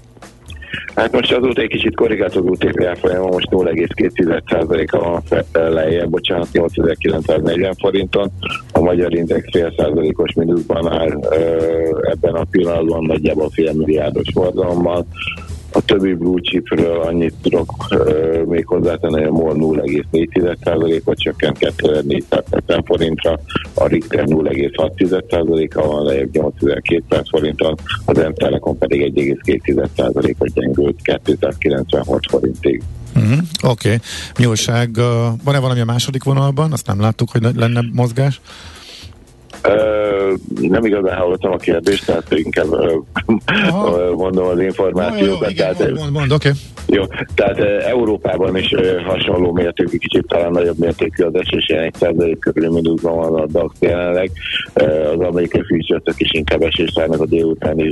Hát 0.94 1.12
most 1.12 1.32
azóta 1.32 1.61
egy 1.61 1.68
kicsit 1.68 1.96
korrigált 1.96 2.37
az 2.37 2.44
UTP 2.44 2.85
árfolyama, 2.85 3.26
most 3.26 3.48
0,2%-a 3.50 4.98
van 4.98 5.22
lejjebb, 5.72 6.11
bocsánat, 6.11 6.48
8940 6.52 7.74
forinton. 7.74 8.30
A 8.72 8.80
magyar 8.80 9.14
index 9.14 9.44
fél 9.52 9.74
százalékos 9.76 10.32
mínuszban 10.32 10.92
áll 10.92 11.20
ebben 12.02 12.35
a 12.35 12.44
pillanatban 12.50 13.04
nagyjából 13.04 13.50
fél 13.50 13.72
milliárdos 13.72 14.28
forgalommal. 14.35 15.06
A 15.72 15.80
többi 15.80 16.14
blue 16.14 16.40
chipről 16.40 17.00
annyit 17.00 17.35
tudok 17.42 17.72
uh, 17.90 18.44
még 18.44 18.66
hozzátenni, 18.66 19.14
hogy 19.14 19.24
a 19.24 19.30
MOL 19.30 19.82
0,4%-ot 19.82 21.18
csökkent 21.18 21.58
2470 21.58 22.82
forintra, 22.85 23.40
a 23.74 23.87
Richter 23.87 24.24
0,6%-a 24.26 25.87
van, 25.87 26.04
lejjebb 26.04 26.32
8200 26.32 27.28
forinton, 27.30 27.74
az 28.04 28.16
M-Telekom 28.16 28.78
pedig 28.78 29.12
1,2%-ot 29.14 30.52
gyengült 30.52 30.96
296 31.02 32.20
forintig. 32.28 32.82
Uh-huh, 33.16 33.38
Oké. 33.62 33.88
Okay. 33.88 33.98
Nyúlság, 34.37 34.90
uh, 34.96 35.04
van-e 35.44 35.58
valami 35.58 35.80
a 35.80 35.85
második 35.85 36.24
vonalban? 36.24 36.72
Azt 36.72 36.87
nem 36.87 37.00
láttuk, 37.00 37.30
hogy 37.30 37.42
lenne 37.54 37.85
mozgás. 37.92 38.40
Nem 40.61 40.85
igazán 40.85 41.16
hallottam 41.16 41.53
a 41.53 41.57
kérdést, 41.57 42.07
tehát 42.07 42.31
inkább 42.31 42.68
uh, 42.68 44.14
mondom 44.22 44.46
az 44.46 44.61
információkat. 44.61 45.40
Jó, 45.40 45.66
jó, 45.66 45.72
tehát, 45.75 45.94
mond, 45.94 46.12
mond. 46.12 46.33
Okay. 46.33 46.53
Jó, 46.87 47.03
tehát 47.35 47.59
Európában 47.85 48.57
is 48.57 48.75
hasonló 49.07 49.53
mértékű, 49.53 49.96
kicsit 49.96 50.27
talán 50.27 50.51
nagyobb 50.51 50.79
mértékű 50.79 51.25
az 51.25 51.35
esés, 51.35 51.68
ilyen 51.68 51.83
egy 51.83 51.94
százalék 51.94 52.38
körül 52.38 52.70
mínuszban 52.70 53.16
van 53.16 53.40
a 53.40 53.46
DAX 53.46 53.75
jelenleg. 53.79 54.31
Az 55.12 55.20
amerikai 55.20 55.62
fűcsörtök 55.66 56.14
is 56.20 56.33
inkább 56.33 56.62
esés 56.62 56.92
várnak 56.94 57.20
a 57.20 57.27
délutáni 57.27 57.88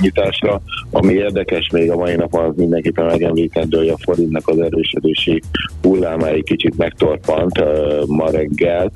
nyitásra. 0.00 0.60
Ami 0.90 1.12
érdekes 1.12 1.68
még 1.72 1.90
a 1.90 1.96
mai 1.96 2.14
nap 2.14 2.34
az 2.34 2.56
mindenképpen 2.56 3.04
megemlítendő, 3.04 3.78
hogy 3.78 3.88
a 3.88 3.98
forintnak 3.98 4.48
az 4.48 4.58
erősödési 4.58 5.42
hullámáig 5.82 6.44
kicsit 6.44 6.76
megtorpant 6.76 7.64
ma 8.06 8.30
reggel 8.30 8.92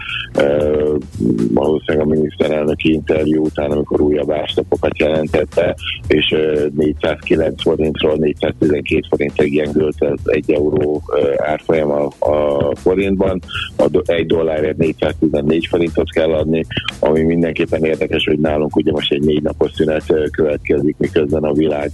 valószínűleg 1.53 2.07
a 2.07 2.11
miniszterelnöki 2.11 2.93
interjú 2.93 3.45
után, 3.45 3.71
amikor 3.71 4.01
újabb 4.01 4.31
ástapokat 4.31 4.99
jelentette, 4.99 5.77
és 6.07 6.35
409 6.77 7.63
forintról 7.63 8.17
412 8.17 9.07
forintig 9.09 9.53
gyengült 9.53 10.03
ez 10.03 10.19
egy 10.25 10.53
euró 10.53 11.03
árfolyam 11.37 11.91
a, 11.91 12.05
a 12.19 12.75
forintban, 12.77 13.41
a 13.77 13.89
do, 13.89 14.01
egy 14.05 14.27
dollárért 14.27 14.77
414 14.77 15.67
forintot 15.67 16.11
kell 16.11 16.33
adni, 16.33 16.65
ami 17.01 17.23
mindenképpen 17.23 17.85
érdekes, 17.85 18.25
hogy 18.25 18.39
nálunk 18.39 18.77
ugye 18.77 18.93
most 18.93 19.13
egy 19.13 19.23
négy 19.23 19.43
napos 19.43 19.71
szünet 19.73 20.31
következik, 20.31 20.97
miközben 20.99 21.43
a 21.43 21.53
világ 21.53 21.91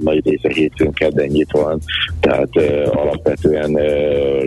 nagy 0.00 0.20
része 0.24 0.48
hétfőn 0.48 0.92
kedden 0.92 1.26
nyitva 1.26 1.62
van, 1.62 1.80
tehát 2.20 2.48
alapvetően 2.90 3.72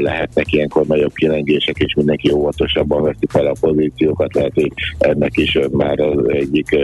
lehetnek 0.02 0.52
ilyenkor 0.52 0.86
nagyobb 0.86 1.13
kilengések, 1.13 1.78
és 1.78 1.94
mindenki 1.94 2.32
óvatosabban 2.32 3.04
veszi 3.04 3.26
fel 3.30 3.46
a 3.46 3.56
pozíciókat, 3.60 4.20
lehet, 4.34 4.53
hogy 4.53 4.71
ennek 4.97 5.38
is 5.38 5.60
már 5.71 5.99
az 5.99 6.29
egyik 6.29 6.77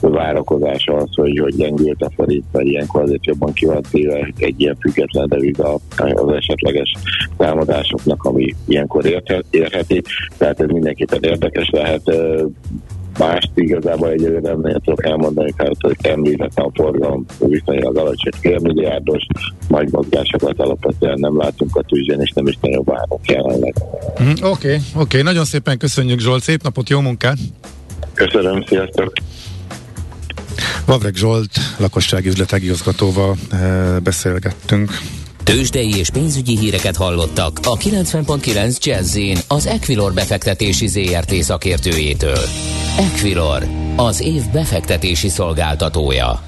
várakozása 0.00 0.94
az, 0.94 1.08
hogy, 1.14 1.38
hogy 1.38 1.56
gyengült 1.56 2.02
a 2.02 2.10
forint, 2.14 2.44
mert 2.52 2.66
ilyenkor 2.66 3.02
azért 3.02 3.26
jobban 3.26 3.52
ki 3.52 3.66
van 3.66 3.82
téve 3.90 4.32
egy 4.38 4.60
ilyen 4.60 4.76
független 4.80 5.28
deviza 5.28 5.78
az 5.96 6.32
esetleges 6.32 6.92
támadásoknak, 7.36 8.24
ami 8.24 8.54
ilyenkor 8.66 9.04
érheti. 9.50 10.02
Tehát 10.36 10.60
ez 10.60 10.68
mindenképpen 10.68 11.22
érdekes 11.22 11.70
lehet 11.70 12.02
mást 13.18 13.50
igazából 13.54 14.08
egyelőre 14.08 14.54
nem 14.54 14.80
tudok 14.84 15.04
elmondani, 15.04 15.52
tehát 15.56 15.76
hogy 15.80 15.96
említettem 16.02 16.64
a 16.64 16.70
forgalom 16.74 17.24
viszonylag 17.38 17.96
alacsony 17.96 18.32
félmilliárdos, 18.40 19.26
nagy 19.68 19.88
mozgásokat 19.90 20.58
alapvetően 20.58 21.18
nem 21.20 21.36
látunk 21.36 21.76
a 21.76 21.82
tűzsén, 21.82 22.20
és 22.20 22.32
nem 22.34 22.46
is 22.46 22.58
nagyon 22.60 22.84
várunk 22.84 23.30
jelenleg. 23.30 23.74
Oké, 23.78 24.24
mm, 24.24 24.30
oké, 24.30 24.44
okay, 24.44 24.78
okay. 24.94 25.22
nagyon 25.22 25.44
szépen 25.44 25.78
köszönjük 25.78 26.20
Zsolt, 26.20 26.42
szép 26.42 26.62
napot, 26.62 26.88
jó 26.88 27.00
munkát! 27.00 27.38
Köszönöm, 28.14 28.64
sziasztok! 28.66 29.12
Vavreg 30.86 31.14
Zsolt, 31.14 31.50
lakossági 31.78 32.28
üzletegigazgatóval 32.28 33.36
e, 33.50 33.98
beszélgettünk. 33.98 34.90
Tőzsdei 35.48 35.96
és 35.96 36.10
pénzügyi 36.10 36.58
híreket 36.58 36.96
hallottak 36.96 37.58
a 37.62 37.76
90.9 37.76 38.84
jazz 38.84 39.18
az 39.48 39.66
Equilor 39.66 40.12
befektetési 40.12 40.86
ZRT 40.86 41.34
szakértőjétől. 41.34 42.38
Equilor, 42.98 43.66
az 43.96 44.20
év 44.20 44.42
befektetési 44.52 45.28
szolgáltatója. 45.28 46.42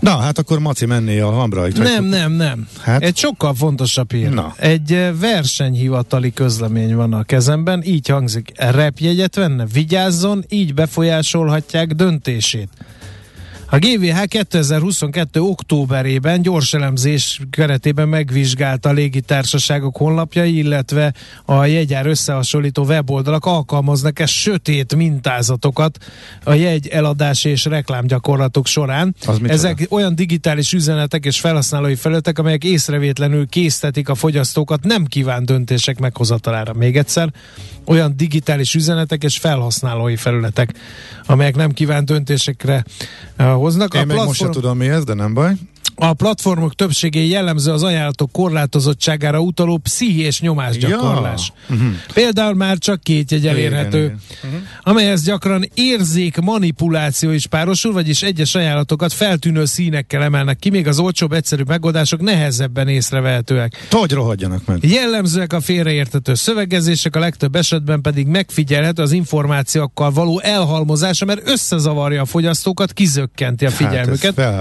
Na, 0.00 0.16
hát 0.16 0.38
akkor 0.38 0.58
Maci 0.58 0.86
menné 0.86 1.20
a 1.20 1.30
Hambra. 1.30 1.66
Nem, 1.68 2.04
nem, 2.04 2.32
nem. 2.32 2.68
Hát? 2.80 3.02
Egy 3.02 3.16
sokkal 3.16 3.54
fontosabb 3.54 4.12
hír. 4.12 4.30
Na. 4.30 4.54
Egy 4.56 4.92
eh, 4.92 5.12
versenyhivatali 5.20 6.32
közlemény 6.32 6.94
van 6.94 7.12
a 7.12 7.22
kezemben, 7.22 7.82
így 7.84 8.08
hangzik. 8.08 8.52
Repjegyet 8.56 9.34
venne, 9.34 9.66
vigyázzon, 9.72 10.44
így 10.48 10.74
befolyásolhatják 10.74 11.92
döntését. 11.92 12.68
A 13.72 13.78
GVH 13.78 14.22
2022. 14.24 15.40
októberében 15.40 16.42
gyors 16.42 16.74
elemzés 16.74 17.40
keretében 17.50 18.08
megvizsgálta 18.08 18.88
a 18.88 18.92
légitársaságok 18.92 19.96
honlapjai, 19.96 20.56
illetve 20.56 21.14
a 21.44 21.64
jegyár 21.64 22.06
összehasonlító 22.06 22.84
weboldalak 22.84 23.44
alkalmaznak 23.44 24.18
e 24.18 24.26
sötét 24.26 24.94
mintázatokat 24.94 25.98
a 26.44 26.52
jegy 26.52 26.88
eladási 26.88 27.48
és 27.48 27.64
reklámgyakorlatok 27.64 28.66
során. 28.66 29.14
Ezek 29.42 29.86
olyan 29.90 30.14
digitális 30.14 30.72
üzenetek 30.72 31.24
és 31.24 31.40
felhasználói 31.40 31.94
felületek, 31.94 32.38
amelyek 32.38 32.64
észrevétlenül 32.64 33.48
késztetik 33.48 34.08
a 34.08 34.14
fogyasztókat 34.14 34.84
nem 34.84 35.04
kívánt 35.04 35.46
döntések 35.46 35.98
meghozatalára. 35.98 36.72
Még 36.72 36.96
egyszer, 36.96 37.32
olyan 37.86 38.16
digitális 38.16 38.74
üzenetek 38.74 39.22
és 39.22 39.38
felhasználói 39.38 40.16
felületek, 40.16 40.74
amelyek 41.26 41.56
nem 41.56 41.70
kívánt 41.70 42.06
döntésekre 42.06 42.84
uh, 43.38 43.59
hoznak. 43.60 43.94
Én 43.94 44.00
a 44.00 44.04
platform... 44.04 44.26
most 44.26 44.40
sem 44.40 44.50
tudom 44.50 44.76
mi 44.76 44.88
ez, 44.88 45.04
de 45.04 45.14
nem 45.14 45.34
baj. 45.34 45.52
A 45.94 46.12
platformok 46.12 46.74
többségé 46.74 47.26
jellemző 47.26 47.72
az 47.72 47.82
ajánlatok 47.82 48.32
korlátozottságára 48.32 49.40
utaló 49.40 49.76
pszichés 49.76 50.40
nyomásgyakorlás. 50.40 51.52
Ja. 51.68 51.74
Uh-huh. 51.74 51.92
Például 52.14 52.54
már 52.54 52.78
csak 52.78 53.02
két 53.02 53.30
jegy 53.30 53.46
elérhető, 53.46 53.98
igen, 54.04 54.20
igen. 54.42 54.52
Uh-huh. 54.52 54.68
amelyhez 54.82 55.24
gyakran 55.24 55.64
érzék 55.74 56.36
manipuláció 56.36 57.30
is 57.30 57.46
párosul, 57.46 57.92
vagyis 57.92 58.22
egyes 58.22 58.54
ajánlatokat 58.54 59.12
feltűnő 59.12 59.64
színekkel 59.64 60.22
emelnek 60.22 60.58
ki, 60.58 60.70
még 60.70 60.86
az 60.86 60.98
olcsóbb, 60.98 61.32
egyszerű 61.32 61.62
megoldások 61.66 62.20
nehezebben 62.20 62.88
észrevehetőek. 62.88 63.86
Hogy 63.90 64.12
rohadjanak 64.12 64.66
meg? 64.66 64.84
Jellemzőek 64.84 65.52
a 65.52 65.60
félreértető 65.60 66.34
szövegezések, 66.34 67.16
a 67.16 67.18
legtöbb 67.18 67.56
esetben 67.56 68.00
pedig 68.00 68.26
megfigyelhető 68.26 69.02
az 69.02 69.12
információkkal 69.12 70.10
való 70.10 70.40
elhalmozása, 70.40 71.24
mert 71.24 71.48
összezavarja 71.48 72.22
a 72.22 72.24
fogyasztókat, 72.24 72.92
kizökkenti 72.92 73.66
a 73.66 73.70
figyelmüket. 73.70 74.34
Hát 74.36 74.38
ez 74.38 74.54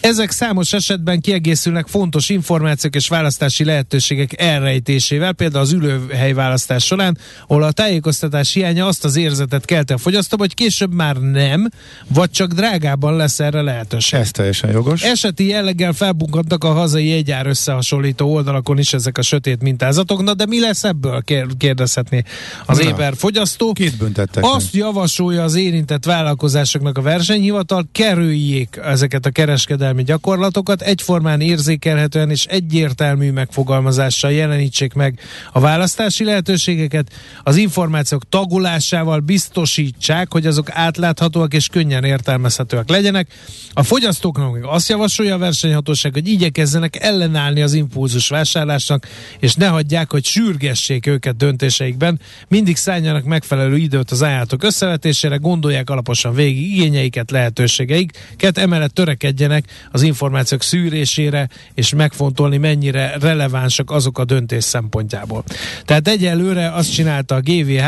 Ezek 0.00 0.30
számos 0.42 0.72
esetben 0.72 1.20
kiegészülnek 1.20 1.86
fontos 1.86 2.28
információk 2.28 2.94
és 2.94 3.08
választási 3.08 3.64
lehetőségek 3.64 4.40
elrejtésével, 4.40 5.32
például 5.32 5.64
az 5.64 5.72
ülőhely 5.72 6.32
választás 6.32 6.84
során, 6.84 7.18
ahol 7.46 7.62
a 7.62 7.72
tájékoztatás 7.72 8.52
hiánya 8.52 8.86
azt 8.86 9.04
az 9.04 9.16
érzetet 9.16 9.64
kelte 9.64 9.94
a 9.94 9.98
fogyasztó, 9.98 10.36
hogy 10.38 10.54
később 10.54 10.92
már 10.92 11.16
nem, 11.16 11.68
vagy 12.08 12.30
csak 12.30 12.52
drágában 12.52 13.16
lesz 13.16 13.40
erre 13.40 13.60
lehetőség. 13.60 14.18
Ez 14.18 14.30
teljesen 14.30 14.70
jogos. 14.70 15.02
Eseti 15.02 15.46
jelleggel 15.46 15.92
felbunkadtak 15.92 16.64
a 16.64 16.72
hazai 16.72 17.06
jegyár 17.06 17.46
összehasonlító 17.46 18.32
oldalakon 18.32 18.78
is 18.78 18.92
ezek 18.92 19.18
a 19.18 19.22
sötét 19.22 19.62
mintázatok, 19.62 20.22
na 20.22 20.34
de 20.34 20.46
mi 20.46 20.60
lesz 20.60 20.84
ebből, 20.84 21.22
kérdezhetné 21.58 22.22
az 22.66 22.78
na, 22.78 22.84
éber 22.84 23.12
fogyasztó. 23.16 23.72
Kit 23.72 23.96
büntettek? 23.96 24.44
Azt 24.44 24.74
javasolja 24.74 25.42
az 25.42 25.54
érintett 25.54 26.04
vállalkozásoknak 26.04 26.98
a 26.98 27.02
versenyhivatal, 27.02 27.86
kerüljék 27.92 28.80
ezeket 28.84 29.26
a 29.26 29.30
kereskedelmi 29.30 30.02
gyakorlatokat, 30.02 30.30
gyakorlatokat 30.32 30.82
egyformán 30.82 31.40
érzékelhetően 31.40 32.30
és 32.30 32.44
egyértelmű 32.44 33.30
megfogalmazással 33.30 34.32
jelenítsék 34.32 34.92
meg 34.92 35.18
a 35.52 35.60
választási 35.60 36.24
lehetőségeket, 36.24 37.12
az 37.42 37.56
információk 37.56 38.28
tagolásával 38.28 39.20
biztosítsák, 39.20 40.32
hogy 40.32 40.46
azok 40.46 40.70
átláthatóak 40.70 41.54
és 41.54 41.68
könnyen 41.68 42.04
értelmezhetőek 42.04 42.88
legyenek. 42.88 43.28
A 43.72 43.82
fogyasztóknak 43.82 44.58
azt 44.62 44.88
javasolja 44.88 45.34
a 45.34 45.38
versenyhatóság, 45.38 46.12
hogy 46.12 46.28
igyekezzenek 46.28 47.02
ellenállni 47.02 47.62
az 47.62 47.72
impulzus 47.72 48.28
vásárlásnak, 48.28 49.08
és 49.38 49.54
ne 49.54 49.66
hagyják, 49.66 50.10
hogy 50.10 50.24
sürgessék 50.24 51.06
őket 51.06 51.36
döntéseikben. 51.36 52.20
Mindig 52.48 52.76
szálljanak 52.76 53.24
megfelelő 53.24 53.76
időt 53.76 54.10
az 54.10 54.22
ajánlatok 54.22 54.62
összevetésére, 54.62 55.36
gondolják 55.36 55.90
alaposan 55.90 56.34
végig 56.34 56.72
igényeiket, 56.72 57.30
lehetőségeiket, 57.30 58.58
emellett 58.58 58.94
törekedjenek 58.94 59.64
az 59.90 60.02
információk 60.02 60.20
információk 60.22 60.62
szűrésére, 60.62 61.48
és 61.74 61.94
megfontolni, 61.94 62.56
mennyire 62.56 63.16
relevánsak 63.20 63.90
azok 63.90 64.18
a 64.18 64.24
döntés 64.24 64.64
szempontjából. 64.64 65.44
Tehát 65.84 66.08
egyelőre 66.08 66.72
azt 66.72 66.92
csinálta 66.92 67.34
a 67.34 67.40
GVH, 67.40 67.84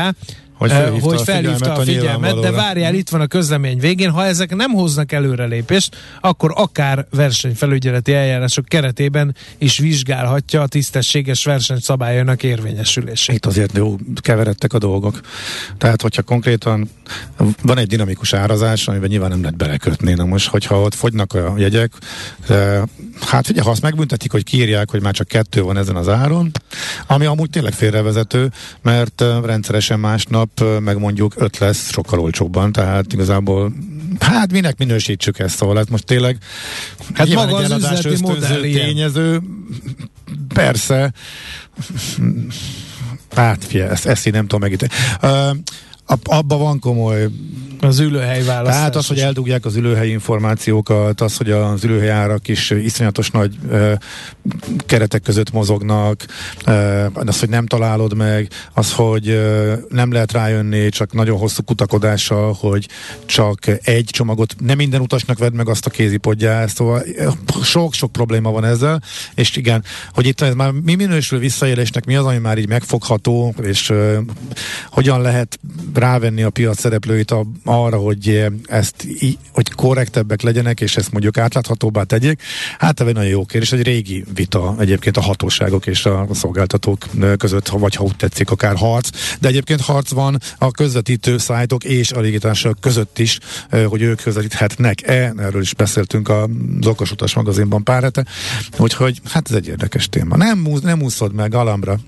hogy 0.55 0.71
felhívta, 0.71 1.09
hogy 1.09 1.23
felhívta 1.23 1.73
a 1.73 1.81
figyelmet, 1.81 2.33
a 2.33 2.35
figyelmet 2.35 2.41
de 2.41 2.51
várjál, 2.51 2.95
itt 2.95 3.09
van 3.09 3.21
a 3.21 3.27
közlemény 3.27 3.79
végén, 3.79 4.11
ha 4.11 4.25
ezek 4.25 4.55
nem 4.55 4.71
hoznak 4.71 5.13
előrelépést, 5.13 5.97
akkor 6.21 6.53
akár 6.55 7.07
versenyfelügyeleti 7.11 8.15
eljárások 8.15 8.65
keretében 8.65 9.37
is 9.59 9.79
vizsgálhatja 9.79 10.63
a 10.63 10.67
tisztességes 10.67 11.45
versenyszabályának 11.45 12.43
érvényesülését. 12.43 13.35
Itt 13.35 13.47
azért 13.47 13.77
jó 13.77 13.97
keveredtek 14.21 14.73
a 14.73 14.79
dolgok. 14.79 15.21
Tehát, 15.79 16.03
hogyha 16.03 16.23
konkrétan 16.23 16.91
van 17.63 17.79
egy 17.79 17.87
dinamikus 17.87 18.33
árazás, 18.33 18.89
amiben 18.89 19.09
nyilván 19.09 19.31
nem 19.31 19.41
lehet 19.41 19.57
belekötni. 19.57 20.15
Na 20.15 20.25
most, 20.25 20.49
hogyha 20.49 20.81
ott 20.81 20.95
fogynak 20.95 21.33
a 21.33 21.55
jegyek, 21.57 21.93
hát 23.21 23.49
ugye, 23.49 23.63
ha 23.63 23.71
azt 23.71 23.83
megbüntetik, 23.83 24.31
hogy 24.31 24.45
kiírják, 24.45 24.91
hogy 24.91 25.03
már 25.03 25.15
csak 25.15 25.29
kettő 25.29 25.63
van 25.63 25.77
ezen 25.77 25.97
az 25.97 26.09
áron, 26.09 26.51
ami 27.07 27.25
amúgy 27.25 27.51
tényleg 27.51 27.73
félrevezető, 27.73 28.53
mert 28.83 29.25
rendszeresen 29.45 30.01
másnap 30.01 30.44
meg 30.81 30.99
mondjuk 30.99 31.35
öt 31.37 31.59
lesz 31.59 31.91
sokkal 31.93 32.21
olcsóbban, 32.21 32.73
tehát 32.73 33.13
igazából 33.13 33.73
hát 34.21 34.53
minek 34.53 34.79
minősítsük 34.79 35.39
ezt, 35.39 35.57
szóval 35.57 35.77
hát 35.77 35.91
most 35.91 36.05
tényleg 36.05 36.39
hát 37.15 37.35
maga 37.35 37.57
az 37.57 37.71
üzleti 37.71 38.23
modell 38.23 38.61
tényező, 38.61 39.43
persze 40.55 41.13
hát 43.35 43.65
fie, 43.65 43.89
ezt, 43.89 44.07
ezt 44.07 44.27
én 44.27 44.33
nem 44.33 44.43
tudom 44.43 44.61
megíteni. 44.61 44.93
Uh, 45.23 45.57
abban 46.07 46.59
van 46.59 46.79
komoly 46.79 47.29
az 47.85 47.99
ülőhely 47.99 48.45
választás. 48.45 48.77
Tehát 48.77 48.97
az, 48.97 49.07
hogy 49.07 49.19
eldugják 49.19 49.65
az 49.65 49.77
ülőhely 49.77 50.09
információkat, 50.09 51.21
az, 51.21 51.37
hogy 51.37 51.51
az 51.51 51.85
ülőhely 51.85 52.11
árak 52.11 52.49
is 52.49 52.71
iszonyatos 52.71 53.31
nagy 53.31 53.57
e, 53.71 53.99
keretek 54.87 55.23
között 55.23 55.53
mozognak, 55.53 56.25
e, 56.65 57.07
az, 57.15 57.41
hogy 57.41 57.49
nem 57.49 57.67
találod 57.67 58.17
meg, 58.17 58.49
az, 58.73 58.93
hogy 58.93 59.29
e, 59.29 59.79
nem 59.89 60.13
lehet 60.13 60.33
rájönni 60.33 60.89
csak 60.89 61.13
nagyon 61.13 61.39
hosszú 61.39 61.63
kutakodással, 61.63 62.57
hogy 62.59 62.89
csak 63.25 63.59
egy 63.83 64.09
csomagot, 64.11 64.55
nem 64.59 64.77
minden 64.77 65.01
utasnak 65.01 65.39
vedd 65.39 65.53
meg 65.53 65.69
azt 65.69 65.87
a 65.87 65.91
kézipodját, 65.91 66.69
szóval 66.69 67.03
sok-sok 67.63 68.13
probléma 68.13 68.51
van 68.51 68.65
ezzel, 68.65 69.03
és 69.35 69.57
igen, 69.57 69.85
hogy 70.13 70.27
itt 70.27 70.41
ez 70.41 70.55
már 70.55 70.71
mi 70.71 70.95
minősül 70.95 71.39
visszaélésnek, 71.39 72.05
mi 72.05 72.15
az, 72.15 72.25
ami 72.25 72.39
már 72.39 72.59
így 72.59 72.69
megfogható, 72.69 73.55
és 73.63 73.91
e, 73.91 74.21
hogyan 74.91 75.21
lehet 75.21 75.59
rávenni 75.95 76.43
a 76.43 76.51
piac 76.51 76.79
szereplőit 76.79 77.31
a, 77.31 77.47
arra, 77.65 77.97
hogy 77.97 78.47
ezt 78.67 79.07
hogy 79.53 79.71
korrektebbek 79.71 80.43
legyenek, 80.43 80.81
és 80.81 80.97
ezt 80.97 81.13
mondjuk 81.13 81.39
átláthatóbbá 81.39 82.03
tegyék. 82.03 82.43
Hát 82.79 83.01
ez 83.01 83.07
egy 83.07 83.15
nagyon 83.15 83.31
jó 83.31 83.45
kérdés, 83.45 83.73
egy 83.73 83.83
régi 83.83 84.25
vita 84.35 84.77
egyébként 84.79 85.17
a 85.17 85.21
hatóságok 85.21 85.87
és 85.87 86.07
a 86.07 86.27
szolgáltatók 86.31 87.09
között, 87.37 87.69
vagy 87.69 87.95
ha 87.95 88.05
úgy 88.05 88.17
tetszik, 88.17 88.51
akár 88.51 88.77
harc, 88.77 89.11
de 89.41 89.49
egyébként 89.49 89.81
harc 89.81 90.11
van 90.11 90.39
a 90.59 90.71
közvetítő 90.71 91.39
szájtok 91.39 91.85
és 91.85 92.13
a 92.13 92.21
légitársaságok 92.21 92.81
között 92.81 93.19
is, 93.19 93.39
hogy 93.87 94.03
ők 94.03 94.23
közvetíthetnek-e, 94.23 95.33
erről 95.37 95.63
is 95.63 95.75
beszéltünk 95.75 96.29
az 96.29 96.87
Okos 96.87 97.11
Utas 97.11 97.35
magazinban 97.35 97.85
pár 97.85 98.03
hete, 98.03 98.25
úgyhogy 98.79 99.21
hát 99.31 99.51
ez 99.51 99.57
egy 99.57 99.69
érdekes 99.69 100.09
téma. 100.09 100.37
Nem, 100.37 100.69
nem 100.83 101.03
úszod 101.03 101.35
meg 101.35 101.55
Alambra, 101.55 101.99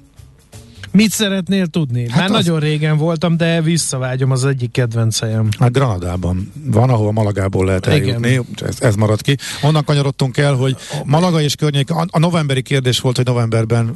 Mit 0.97 1.11
szeretnél 1.11 1.67
tudni? 1.67 2.09
Hát 2.11 2.19
Már 2.19 2.39
az... 2.39 2.45
nagyon 2.45 2.61
régen 2.61 2.97
voltam, 2.97 3.37
de 3.37 3.63
visszavágyom 3.63 4.31
az 4.31 4.45
egyik 4.45 4.71
kedvenc 4.71 5.19
helyem. 5.21 5.49
Hát 5.59 5.73
Granadában 5.73 6.53
van, 6.65 6.91
ahol 6.91 7.13
Malagából 7.13 7.65
lehet 7.67 7.87
eljutni, 7.87 8.41
ez, 8.67 8.81
ez 8.81 8.95
maradt 8.95 9.23
ki. 9.23 9.37
Onnan 9.63 9.85
kanyarodtunk 9.85 10.37
el, 10.37 10.55
hogy 10.55 10.77
Malaga 11.05 11.41
és 11.41 11.55
környék, 11.55 11.91
a, 11.91 12.07
a 12.11 12.19
novemberi 12.19 12.63
kérdés 12.63 13.01
volt, 13.01 13.17
hogy 13.17 13.25
novemberben 13.25 13.95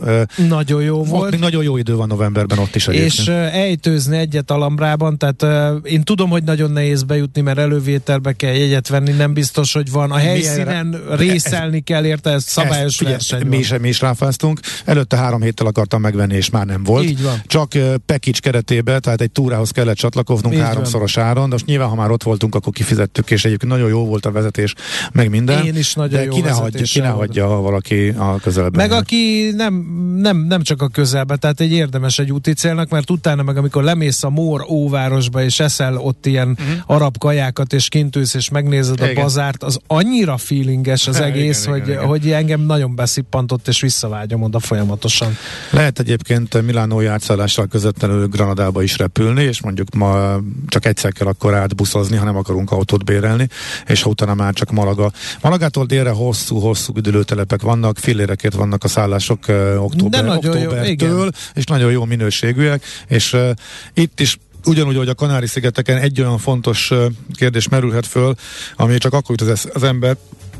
nagyon 0.48 0.82
jó 0.82 1.04
volt. 1.04 1.38
Nagyon 1.38 1.62
jó 1.62 1.76
idő 1.76 1.96
van 1.96 2.08
novemberben 2.08 2.58
ott 2.58 2.74
is. 2.74 2.88
Egyébként. 2.88 3.12
És 3.12 3.26
ejtőzni 3.52 4.16
egyet 4.16 4.50
Alambrában, 4.50 5.18
tehát 5.18 5.44
én 5.84 6.02
tudom, 6.02 6.30
hogy 6.30 6.42
nagyon 6.42 6.70
nehéz 6.70 7.02
bejutni, 7.02 7.40
mert 7.40 7.58
elővételbe 7.58 8.32
kell 8.32 8.54
jegyet 8.54 8.88
venni, 8.88 9.10
nem 9.10 9.32
biztos, 9.32 9.72
hogy 9.72 9.90
van. 9.90 10.10
A 10.10 10.16
helyszínen 10.16 11.02
részelni 11.10 11.80
kell 11.80 12.04
érte, 12.04 12.30
ez 12.30 12.44
szabályos 12.44 13.00
ezt, 13.00 13.10
verseny 13.10 13.46
mi 13.46 13.56
is, 13.56 13.74
mi 13.80 13.88
is 13.88 14.00
ráfáztunk. 14.00 14.60
Előtte 14.84 15.16
három 15.16 15.42
héttel 15.42 15.66
akartam 15.66 16.00
megvenni, 16.00 16.34
és 16.34 16.50
már 16.50 16.66
nem 16.66 16.88
volt. 16.90 17.05
Így 17.05 17.22
van. 17.22 17.42
Csak 17.46 17.68
package 18.07 18.38
keretében, 18.40 19.00
tehát 19.00 19.20
egy 19.20 19.31
túrához 19.31 19.70
kellett 19.70 19.96
csatlakoznunk 19.96 20.55
Így 20.55 20.61
háromszoros 20.61 21.14
van. 21.14 21.24
áron, 21.24 21.44
de 21.44 21.50
most 21.50 21.66
nyilván, 21.66 21.88
ha 21.88 21.94
már 21.94 22.11
ott 22.11 22.22
voltunk, 22.22 22.55
akkor 22.55 22.72
kifizettük, 22.72 23.31
és 23.31 23.44
egyébként 23.44 23.72
nagyon 23.72 23.88
jó 23.88 24.05
volt 24.07 24.26
a 24.26 24.31
vezetés, 24.31 24.74
meg 25.12 25.31
minden. 25.31 25.66
Én 25.66 25.76
is 25.76 25.94
nagyon 25.94 26.18
de 26.18 26.24
jó 26.24 26.33
ki 26.33 26.40
ne, 26.40 26.50
hagyja, 26.50 26.83
ki 26.83 27.00
ne 27.00 27.09
hagyja 27.09 27.46
valaki 27.46 28.09
a 28.09 28.37
közelben. 28.42 28.88
Meg 28.88 28.98
aki 28.98 29.53
nem, 29.57 29.74
nem, 30.16 30.37
nem 30.37 30.62
csak 30.62 30.83
a 30.83 30.88
közelben, 30.88 31.38
tehát 31.38 31.61
egy 31.61 31.72
érdemes 31.72 32.18
egy 32.18 32.33
úti 32.33 32.53
célnak, 32.53 32.88
mert 32.88 33.11
utána 33.11 33.42
meg 33.42 33.57
amikor 33.57 33.83
lemész 33.83 34.22
a 34.22 34.31
Mór 34.31 34.64
óvárosba, 34.68 35.42
és 35.42 35.61
eszel 35.61 35.96
ott 35.96 36.26
ilyen 36.26 36.48
uh-huh. 36.48 36.76
arab 36.87 37.18
kajákat, 37.18 37.72
és 37.72 37.88
kintűsz, 37.88 38.35
és 38.35 38.48
megnézed 38.48 38.98
igen. 39.00 39.16
a 39.16 39.20
bazárt, 39.20 39.62
az 39.62 39.79
annyira 39.87 40.37
feelinges 40.37 41.07
az 41.07 41.20
egész, 41.31 41.61
igen, 41.61 41.72
hogy, 41.72 41.83
igen, 41.83 41.92
igen. 41.92 42.07
hogy 42.07 42.31
engem 42.31 42.61
nagyon 42.61 42.94
beszippantott, 42.94 43.68
és 43.68 43.81
visszavágyom 43.81 44.42
oda 44.42 44.59
folyamatosan. 44.59 45.37
Lehet 45.70 45.98
egyébként 45.98 46.62
Milánói 46.81 47.07
átszállással 47.07 47.66
közvetlenül 47.66 48.29
Granadába 48.29 48.83
is 48.83 48.99
repülni, 48.99 49.43
és 49.43 49.62
mondjuk 49.62 49.95
ma 49.95 50.40
csak 50.66 50.87
egyszer 50.87 51.12
kell 51.12 51.27
akkor 51.27 51.55
átbuszozni, 51.55 52.16
ha 52.16 52.25
nem 52.25 52.37
akarunk 52.37 52.71
autót 52.71 53.05
bérelni, 53.05 53.49
és 53.87 54.03
ha 54.03 54.11
utána 54.11 54.35
már 54.35 54.55
csak 54.55 54.71
Malaga. 54.71 55.12
Malagától 55.43 55.87
délre 55.87 56.11
hosszú-hosszú 56.11 56.93
üdülőtelepek 56.97 57.62
vannak, 57.62 57.99
fillérekért 57.99 58.55
vannak 58.55 58.85
a 58.85 58.88
szállások 58.88 59.38
uh, 59.49 59.83
október, 59.83 60.29
októbertől, 60.29 61.31
és 61.55 61.64
nagyon 61.64 61.90
jó 61.90 62.05
minőségűek, 62.05 62.85
és 63.07 63.33
uh, 63.33 63.51
itt 63.95 64.21
is 64.21 64.38
ugyanúgy, 64.64 64.97
hogy 64.97 65.09
a 65.09 65.14
Kanári-szigeteken 65.14 65.97
egy 65.97 66.21
olyan 66.21 66.38
fontos 66.38 66.93
kérdés 67.35 67.69
merülhet 67.69 68.07
föl, 68.07 68.35
ami 68.77 68.99
csak 68.99 69.12
akkor 69.12 69.37
jut 69.38 69.51
az, 69.51 69.69
az 69.73 69.83
ember 69.83 70.16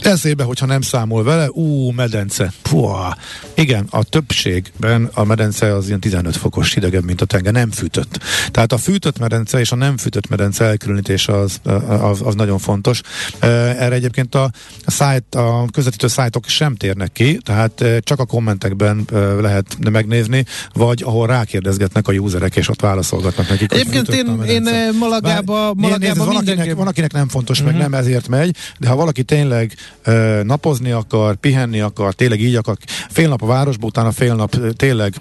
eszébe, 0.07 0.45
hogyha 0.45 0.67
nem 0.67 0.81
számol 0.81 1.25
vele, 1.25 1.51
ú, 1.51 1.91
medence. 1.91 2.53
Puha. 2.63 3.17
Igen, 3.55 3.87
a 3.91 4.05
többségben 4.05 5.11
a 5.15 5.25
medence 5.25 5.75
az 5.75 5.87
ilyen 5.87 6.01
15 6.01 6.37
fokos 6.37 6.75
hidegebb, 6.75 7.05
mint 7.05 7.21
a 7.21 7.25
tenger, 7.25 7.53
nem 7.53 7.71
fűtött. 7.71 8.19
Tehát 8.51 8.73
a 8.73 8.77
fűtött 8.77 9.19
medence 9.19 9.59
és 9.59 9.73
a 9.73 9.77
nem 9.77 9.97
fűtött 9.97 10.29
medence 10.29 10.65
elkülönítése 10.65 11.33
az, 11.33 11.61
az, 11.89 12.21
az 12.25 12.35
nagyon 12.35 12.59
fontos. 12.59 13.01
Erre 13.41 13.95
egyébként 13.95 14.35
a, 14.35 14.51
a, 14.85 14.91
szájt, 14.91 15.35
a 15.35 15.65
közvetítő 15.73 16.07
szájtok 16.07 16.47
sem 16.47 16.75
térnek 16.75 17.13
ki, 17.13 17.39
tehát 17.45 17.85
csak 18.01 18.21
a 18.21 18.25
kommentekben 18.25 19.05
lehet 19.41 19.91
megnézni, 19.91 20.45
vagy 20.73 21.03
ahol 21.03 21.27
rákérdezgetnek 21.27 22.09
a 22.09 22.13
userek, 22.13 22.57
és 22.57 22.69
ott 22.69 22.81
válaszolgatnak 22.81 23.49
nekik. 23.49 23.73
Egyébként 23.73 24.09
én, 24.09 24.41
én 24.47 24.69
Malagába, 24.99 25.75
Malagába 25.75 25.99
nézd, 25.99 26.17
van, 26.17 26.37
akinek, 26.37 26.75
van, 26.75 26.87
akinek 26.87 27.13
nem 27.13 27.29
fontos, 27.29 27.61
uh-huh. 27.61 27.73
meg 27.73 27.83
mhm. 27.83 27.91
nem 27.91 28.01
ezért 28.01 28.29
megy, 28.29 28.57
de 28.79 28.89
ha 28.89 28.97
valaki 28.97 29.23
tényleg 29.23 29.77
napozni 30.43 30.91
akar, 30.91 31.37
pihenni 31.37 31.81
akar, 31.81 32.15
tényleg 32.15 32.41
így 32.41 32.55
akar, 32.55 32.77
fél 33.09 33.29
nap 33.29 33.43
a 33.43 33.47
városba, 33.47 33.87
utána 33.87 34.13
fél 34.13 34.35
nap 34.35 34.57
tényleg 34.77 35.15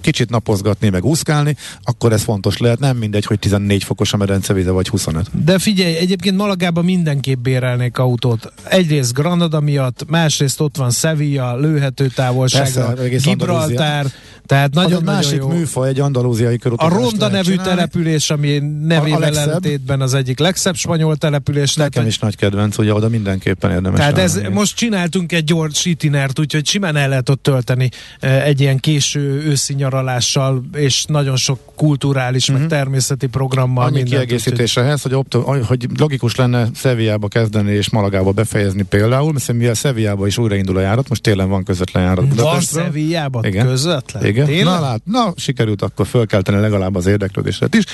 kicsit 0.00 0.30
napozgatni, 0.30 0.88
meg 0.88 1.04
úszkálni, 1.04 1.56
akkor 1.82 2.12
ez 2.12 2.22
fontos 2.22 2.58
lehet. 2.58 2.78
Nem 2.78 2.96
mindegy, 2.96 3.24
hogy 3.24 3.38
14 3.38 3.84
fokos 3.84 4.12
a 4.12 4.16
medencevize, 4.16 4.70
vagy 4.70 4.88
25. 4.88 5.44
De 5.44 5.58
figyelj, 5.58 5.96
egyébként 5.96 6.36
Malagában 6.36 6.84
mindenképp 6.84 7.38
bérelnék 7.38 7.98
autót. 7.98 8.52
Egyrészt 8.64 9.14
Granada 9.14 9.60
miatt, 9.60 10.04
másrészt 10.08 10.60
ott 10.60 10.76
van 10.76 10.90
Sevilla, 10.90 11.56
lőhető 11.56 12.06
távolsága, 12.06 12.94
Gibraltár, 13.22 14.06
tehát 14.46 14.74
nagyon, 14.74 15.08
az 15.08 15.14
másik 15.14 15.38
jó. 15.38 15.48
műfaj, 15.48 15.88
egy 15.88 16.00
andalúziai 16.00 16.58
körút. 16.58 16.80
A 16.80 16.88
Ronda 16.88 17.28
nevű 17.28 17.50
csinálni. 17.50 17.70
település, 17.70 18.30
ami 18.30 18.58
nevével 18.86 19.24
ellentétben 19.24 20.00
az 20.00 20.14
egyik 20.14 20.38
legszebb 20.38 20.74
spanyol 20.74 21.16
település. 21.16 21.74
Nekem 21.74 21.90
tehát, 21.90 22.08
is 22.08 22.18
nagy 22.18 22.36
kedvenc, 22.36 22.78
ugye 22.78 22.94
oda 22.94 23.08
mindenképpen 23.08 23.70
érdemes. 23.70 23.99
Tehát 24.00 24.18
ez, 24.18 24.40
most 24.52 24.76
csináltunk 24.76 25.32
egy 25.32 25.44
gyors 25.44 25.84
itinert, 25.84 26.38
úgyhogy 26.38 26.66
simán 26.66 26.96
el 26.96 27.08
lehet 27.08 27.28
ott 27.28 27.42
tölteni 27.42 27.88
egy 28.20 28.60
ilyen 28.60 28.78
késő 28.78 29.20
őszi 29.20 29.74
nyaralással, 29.74 30.64
és 30.74 31.04
nagyon 31.04 31.36
sok 31.36 31.58
kulturális, 31.74 32.42
uh-huh. 32.42 32.58
meg 32.58 32.66
mhm. 32.66 32.76
természeti 32.76 33.26
programmal. 33.26 33.84
Annyi 33.84 34.02
kiegészítés 34.02 34.76
ehhez, 34.76 35.02
hogy, 35.02 35.14
opto- 35.14 35.66
hogy 35.66 35.86
logikus 35.98 36.34
lenne 36.34 36.68
Szeviába 36.74 37.28
kezdeni 37.28 37.72
és 37.72 37.90
Malagába 37.90 38.30
befejezni 38.30 38.82
például, 38.82 39.32
mert 39.32 39.52
mivel 39.52 39.74
Szeviába 39.74 40.26
is 40.26 40.38
újraindul 40.38 40.76
a 40.76 40.80
járat, 40.80 41.08
most 41.08 41.22
télen 41.22 41.48
van 41.48 41.64
közvetlen 41.64 42.02
járat. 42.02 42.34
Van 42.34 42.60
Szeviába 42.60 43.40
közvetlen? 43.40 44.24
Igen. 44.24 44.46
Tényleg? 44.46 44.64
Na, 44.64 44.80
lát, 44.80 45.00
na, 45.04 45.32
sikerült 45.36 45.82
akkor 45.82 46.06
fölkelteni 46.06 46.60
legalább 46.60 46.94
az 46.94 47.06
érdeklődésre 47.06 47.66
is. 47.70 47.84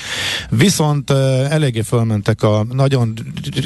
Viszont 0.49 1.11
uh, 1.11 1.17
eléggé 1.51 1.81
fölmentek 1.81 2.43
a, 2.43 2.65
nagyon 2.71 3.13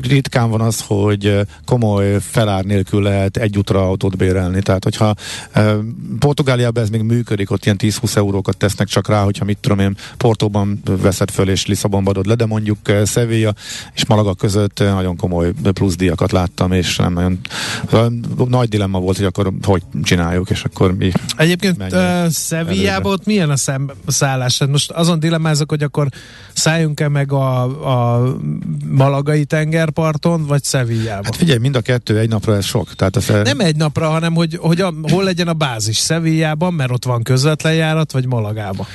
ritkán 0.07 0.49
van 0.49 0.61
az, 0.61 0.83
hogy 0.87 1.27
uh, 1.27 1.41
komoly 1.65 2.19
felár 2.31 2.63
nélkül 2.63 3.01
lehet 3.01 3.37
egy 3.37 3.57
útra 3.57 3.87
autót 3.87 4.17
bérelni. 4.17 4.61
Tehát, 4.61 4.83
hogyha 4.83 5.15
uh, 5.55 5.71
Portugáliában 6.19 6.83
ez 6.83 6.89
még 6.89 7.01
működik, 7.01 7.51
ott 7.51 7.65
ilyen 7.65 7.77
10-20 7.79 8.15
eurókat 8.15 8.57
tesznek 8.57 8.87
csak 8.87 9.07
rá, 9.07 9.23
hogyha 9.23 9.45
mit 9.45 9.57
tudom 9.57 9.79
én, 9.79 9.95
Portóban 10.17 10.81
veszed 10.85 11.31
föl 11.31 11.49
és 11.49 11.65
Lisszabonba 11.65 12.09
adod 12.09 12.25
le, 12.25 12.35
de 12.35 12.45
mondjuk 12.45 12.77
Sevilla 13.05 13.53
és 13.93 14.05
Malaga 14.05 14.33
között 14.33 14.79
nagyon 14.79 15.15
komoly 15.15 15.51
pluszdiakat 15.73 16.31
láttam, 16.31 16.71
és 16.71 16.95
nem 16.95 17.13
nagyon 17.13 17.39
nagy 18.49 18.69
dilemma 18.69 18.99
volt, 18.99 19.17
hogy 19.17 19.25
akkor 19.25 19.53
hogy 19.63 19.81
csináljuk, 20.03 20.49
és 20.49 20.63
akkor 20.63 20.95
mi 20.97 21.11
Egyébként 21.37 21.81
uh, 21.91 22.29
Sevillában 22.29 23.11
ott 23.11 23.25
milyen 23.25 23.49
a, 23.49 23.57
szem, 23.57 23.91
szállás? 24.07 24.59
Hát 24.59 24.69
most 24.69 24.91
azon 24.91 25.19
dilemmázok, 25.19 25.69
hogy 25.69 25.83
akkor 25.83 26.07
szálljunk-e 26.53 27.07
meg 27.07 27.31
a, 27.31 27.61
a 27.63 28.35
Malagai 28.85 29.45
tengerparton, 29.45 30.45
vagy 30.45 30.63
Sevillában? 30.63 31.23
Hát 31.23 31.35
figyelj, 31.35 31.59
mind 31.59 31.75
a 31.75 31.81
kettő 31.81 32.10
egy 32.17 32.29
napra 32.29 32.55
ez 32.55 32.65
sok. 32.65 32.93
Tehát 32.93 33.15
az 33.15 33.27
Nem 33.43 33.59
egy 33.59 33.75
napra, 33.75 34.09
hanem 34.09 34.33
hogy, 34.33 34.57
hogy 34.61 34.81
a, 34.81 34.93
hol 35.01 35.23
legyen 35.23 35.47
a 35.47 35.53
bázis 35.53 35.97
Sevillában, 35.97 36.73
mert 36.73 36.91
ott 36.91 37.05
van 37.05 37.23
közvetlen 37.23 37.73
járat, 37.73 38.11
vagy 38.11 38.25
Malagában? 38.25 38.87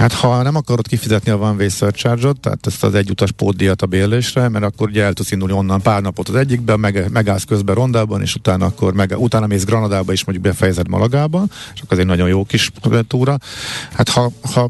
Hát 0.00 0.12
ha 0.12 0.42
nem 0.42 0.56
akarod 0.56 0.86
kifizetni 0.86 1.30
a 1.30 1.36
One 1.36 1.56
Way 1.58 1.68
Surcharge-ot, 1.68 2.40
tehát 2.40 2.66
ezt 2.66 2.84
az 2.84 2.94
egyutas 2.94 3.30
pótdiat 3.30 3.82
a 3.82 3.86
bérlésre, 3.86 4.48
mert 4.48 4.64
akkor 4.64 4.88
ugye 4.88 5.02
el 5.02 5.12
tudsz 5.12 5.30
indulni 5.30 5.54
onnan 5.54 5.80
pár 5.80 6.02
napot 6.02 6.28
az 6.28 6.34
egyikben, 6.34 6.80
meg, 6.80 7.10
megállsz 7.10 7.44
közben 7.44 7.74
Rondában, 7.74 8.20
és 8.20 8.34
utána 8.34 8.66
akkor 8.66 8.94
meg, 8.94 9.14
utána 9.16 9.46
mész 9.46 9.64
Granadába, 9.64 10.12
és 10.12 10.24
mondjuk 10.24 10.46
befejezed 10.46 10.88
Malagába, 10.88 11.44
és 11.74 11.80
akkor 11.80 11.92
ez 11.92 11.98
egy 11.98 12.06
nagyon 12.06 12.28
jó 12.28 12.44
kis 12.44 12.70
túra. 13.06 13.38
Hát 13.92 14.08
ha, 14.08 14.30
ha 14.52 14.68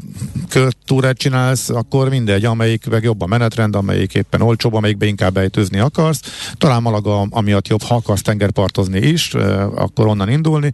túrát 0.85 1.17
csinálsz, 1.17 1.69
akkor 1.69 2.09
mindegy, 2.09 2.45
amelyik 2.45 2.89
meg 2.89 3.03
jobb 3.03 3.21
a 3.21 3.25
menetrend, 3.25 3.75
amelyik 3.75 4.13
éppen 4.13 4.41
olcsóbb, 4.41 4.73
amelyikbe 4.73 5.05
inkább 5.05 5.37
ejtőzni 5.37 5.79
akarsz. 5.79 6.21
Talán 6.57 6.81
Malaga 6.81 7.21
amiatt 7.29 7.67
jobb, 7.67 7.81
ha 7.81 7.95
akarsz 7.95 8.21
tengerpartozni 8.21 8.99
is, 8.99 9.33
akkor 9.75 10.07
onnan 10.07 10.29
indulni. 10.29 10.71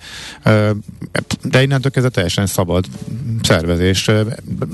De 1.43 1.62
innentől 1.62 1.91
kezdve 1.91 2.12
teljesen 2.12 2.46
szabad 2.46 2.86
szervezés 3.41 4.12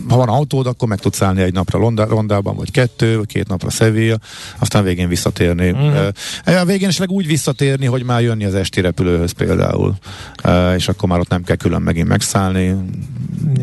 ha 0.09 0.17
van 0.17 0.29
autód, 0.29 0.67
akkor 0.67 0.87
meg 0.87 0.99
tudsz 0.99 1.21
állni 1.21 1.41
egy 1.41 1.53
napra 1.53 1.79
Ronda, 1.79 2.05
Rondában, 2.05 2.55
vagy 2.55 2.71
kettő, 2.71 3.17
vagy 3.17 3.27
két 3.27 3.47
napra 3.47 3.69
Sevilla, 3.69 4.17
aztán 4.59 4.83
végén 4.83 5.07
visszatérni. 5.07 5.69
Uh-huh. 5.69 6.07
Uh, 6.47 6.59
a 6.61 6.65
végén 6.65 6.87
esetleg 6.87 7.09
úgy 7.09 7.27
visszatérni, 7.27 7.85
hogy 7.85 8.03
már 8.03 8.21
jönni 8.21 8.45
az 8.45 8.55
esti 8.55 8.81
repülőhöz 8.81 9.31
például, 9.31 9.95
uh, 10.43 10.73
és 10.75 10.87
akkor 10.87 11.09
már 11.09 11.19
ott 11.19 11.29
nem 11.29 11.43
kell 11.43 11.55
külön 11.55 11.81
megint 11.81 12.07
megszállni, 12.07 12.75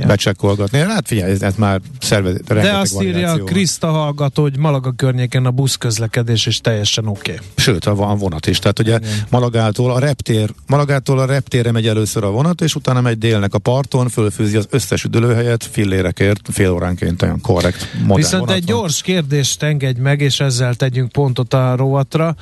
ja. 0.00 0.06
becsekkolgatni. 0.06 0.78
Hát 0.78 1.06
figyelj, 1.06 1.30
ez, 1.30 1.42
ez 1.42 1.54
már 1.54 1.80
szervezet. 2.00 2.42
De 2.44 2.76
azt 2.76 3.02
írja 3.02 3.32
a 3.32 3.38
Kriszta 3.38 3.86
hallgató, 3.86 4.42
hogy 4.42 4.58
Malaga 4.58 4.92
környéken 4.92 5.46
a 5.46 5.50
busz 5.50 5.76
közlekedés 5.76 6.46
is 6.46 6.60
teljesen 6.60 7.06
oké. 7.06 7.32
Okay. 7.32 7.46
Sőt, 7.56 7.84
van 7.84 8.18
vonat 8.18 8.46
is. 8.46 8.58
Tehát 8.58 8.78
ugye 8.78 8.96
Igen. 8.96 9.10
Malagától 9.30 9.90
a 9.90 9.98
reptér, 9.98 10.50
Malagától 10.66 11.18
a 11.18 11.24
reptérre 11.24 11.72
megy 11.72 11.86
először 11.86 12.24
a 12.24 12.30
vonat, 12.30 12.60
és 12.60 12.74
utána 12.74 13.00
megy 13.00 13.18
délnek 13.18 13.54
a 13.54 13.58
parton, 13.58 14.08
fölfűzi 14.08 14.56
az 14.56 14.66
összes 14.70 15.04
üdülőhelyet, 15.04 15.68
fillérekért, 15.70 16.48
fél 16.52 16.70
óránként 16.70 17.22
olyan 17.22 17.40
korrekt, 17.40 17.88
modern 17.92 18.14
Viszont 18.14 18.50
egy 18.50 18.64
gyors 18.64 19.02
kérdést 19.02 19.62
engedj 19.62 20.00
meg, 20.00 20.20
és 20.20 20.40
ezzel 20.40 20.74
tegyünk 20.74 21.12
pontot 21.12 21.54
a 21.54 21.76
rovatra, 21.76 22.34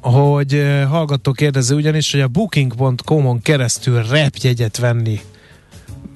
hogy 0.00 0.54
eh, 0.54 0.88
hallgató 0.88 1.32
kérdezi 1.32 1.74
ugyanis, 1.74 2.12
hogy 2.12 2.20
a 2.20 2.28
booking.com-on 2.28 3.42
keresztül 3.42 4.02
repjegyet 4.02 4.78
venni 4.78 5.20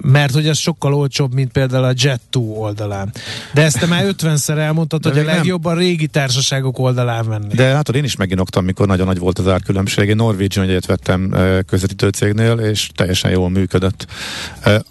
mert 0.01 0.33
hogy 0.33 0.47
ez 0.47 0.57
sokkal 0.57 0.93
olcsóbb, 0.93 1.33
mint 1.33 1.51
például 1.51 1.83
a 1.83 1.93
Jet2 1.93 2.55
oldalán. 2.55 3.13
De 3.53 3.61
ezt 3.61 3.79
te 3.79 3.85
már 3.85 4.05
50-szer 4.07 4.57
elmondtad, 4.57 5.03
hogy 5.03 5.17
a 5.17 5.23
legjobb 5.23 5.65
a 5.65 5.73
régi 5.73 6.07
társaságok 6.07 6.79
oldalán 6.79 7.27
venni. 7.27 7.53
De 7.53 7.63
hát 7.63 7.89
én 7.89 8.03
is 8.03 8.15
meginoktam, 8.15 8.65
mikor 8.65 8.87
nagyon 8.87 9.05
nagy 9.05 9.19
volt 9.19 9.39
az 9.39 9.47
árkülönbség. 9.47 10.09
Én 10.09 10.15
Norwegian 10.15 10.65
egyet 10.65 10.85
vettem 10.85 11.35
közvetítő 11.67 12.09
cégnél, 12.09 12.53
és 12.53 12.89
teljesen 12.95 13.31
jól 13.31 13.49
működött. 13.49 14.07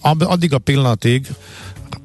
Addig 0.00 0.54
a 0.54 0.58
pillanatig 0.58 1.26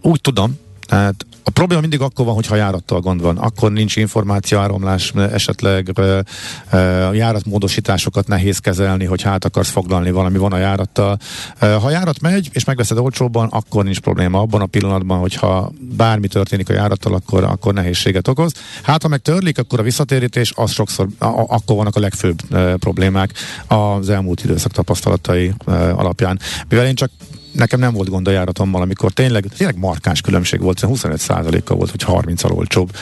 úgy 0.02 0.22
tudom, 0.22 0.60
tehát 0.88 1.26
a 1.48 1.52
probléma 1.52 1.82
mindig 1.82 2.02
akkor 2.02 2.26
van, 2.26 2.34
hogyha 2.34 2.56
járattal 2.56 3.00
gond 3.00 3.22
van. 3.22 3.38
Akkor 3.38 3.72
nincs 3.72 3.96
információáramlás, 3.96 5.14
esetleg 5.32 5.92
e, 6.00 6.24
e, 6.70 6.80
járatmódosításokat 7.14 8.28
nehéz 8.28 8.60
kezelni, 8.60 9.06
hogy 9.06 9.22
hát 9.22 9.46
akarsz 9.46 9.70
foglalni 9.70 10.12
valami 10.12 10.38
van 10.38 10.52
a 10.52 10.58
járattal. 10.58 11.18
E, 11.60 11.74
ha 11.74 11.90
járat 11.90 12.22
megy, 12.22 12.50
és 12.52 12.66
megveszed 12.66 12.98
olcsóbban, 12.98 13.48
akkor 13.48 13.84
nincs 13.84 14.00
probléma. 14.00 14.40
Abban 14.40 14.62
a 14.62 14.66
pillanatban, 14.66 15.20
hogyha 15.20 15.72
bármi 15.80 16.28
történik 16.28 16.70
a 16.70 16.74
járattal, 16.74 17.14
akkor, 17.14 17.44
akkor 17.44 17.74
nehézséget 17.74 18.28
okoz. 18.28 18.54
Hát 18.84 19.02
ha 19.02 19.08
meg 19.08 19.20
törlik, 19.20 19.58
akkor 19.58 19.80
a 19.80 19.84
visszatérítés, 19.84 20.54
az 20.56 20.72
sokszor, 20.72 21.08
a, 21.18 21.26
a, 21.26 21.46
akkor 21.50 21.76
vannak 21.76 21.96
a 21.96 22.00
legfőbb 22.00 22.54
e, 22.54 22.76
problémák 22.76 23.34
az 23.68 24.10
elmúlt 24.10 24.44
időszak 24.44 24.72
tapasztalatai 24.72 25.54
e, 25.66 25.72
alapján. 25.94 26.40
Mivel 26.70 26.86
én 26.86 26.96
csak 26.96 27.12
nekem 27.56 27.80
nem 27.80 27.94
volt 27.94 28.10
gond 28.10 28.28
a 28.28 28.32
járatommal, 28.32 28.82
amikor 28.82 29.12
tényleg, 29.12 29.46
tényleg 29.58 29.78
markáns 29.78 30.22
különbség 30.22 30.62
volt, 30.62 30.80
25%-a 30.82 31.74
volt, 31.74 31.92
vagy 31.92 32.06
30-al 32.08 32.52
olcsóbb 32.52 32.96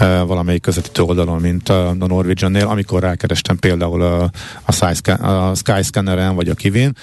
uh, 0.00 0.26
valamelyik 0.26 0.62
közvetítő 0.62 1.02
oldalon, 1.02 1.40
mint 1.40 1.68
a, 1.68 1.94
Norwegian-nél, 1.98 2.66
amikor 2.66 3.02
rákerestem 3.02 3.56
például 3.58 4.02
a, 4.02 4.30
a, 4.64 4.72
Skyscan- 4.72 6.34
vagy 6.34 6.48
a 6.48 6.54
Kivin, 6.54 6.96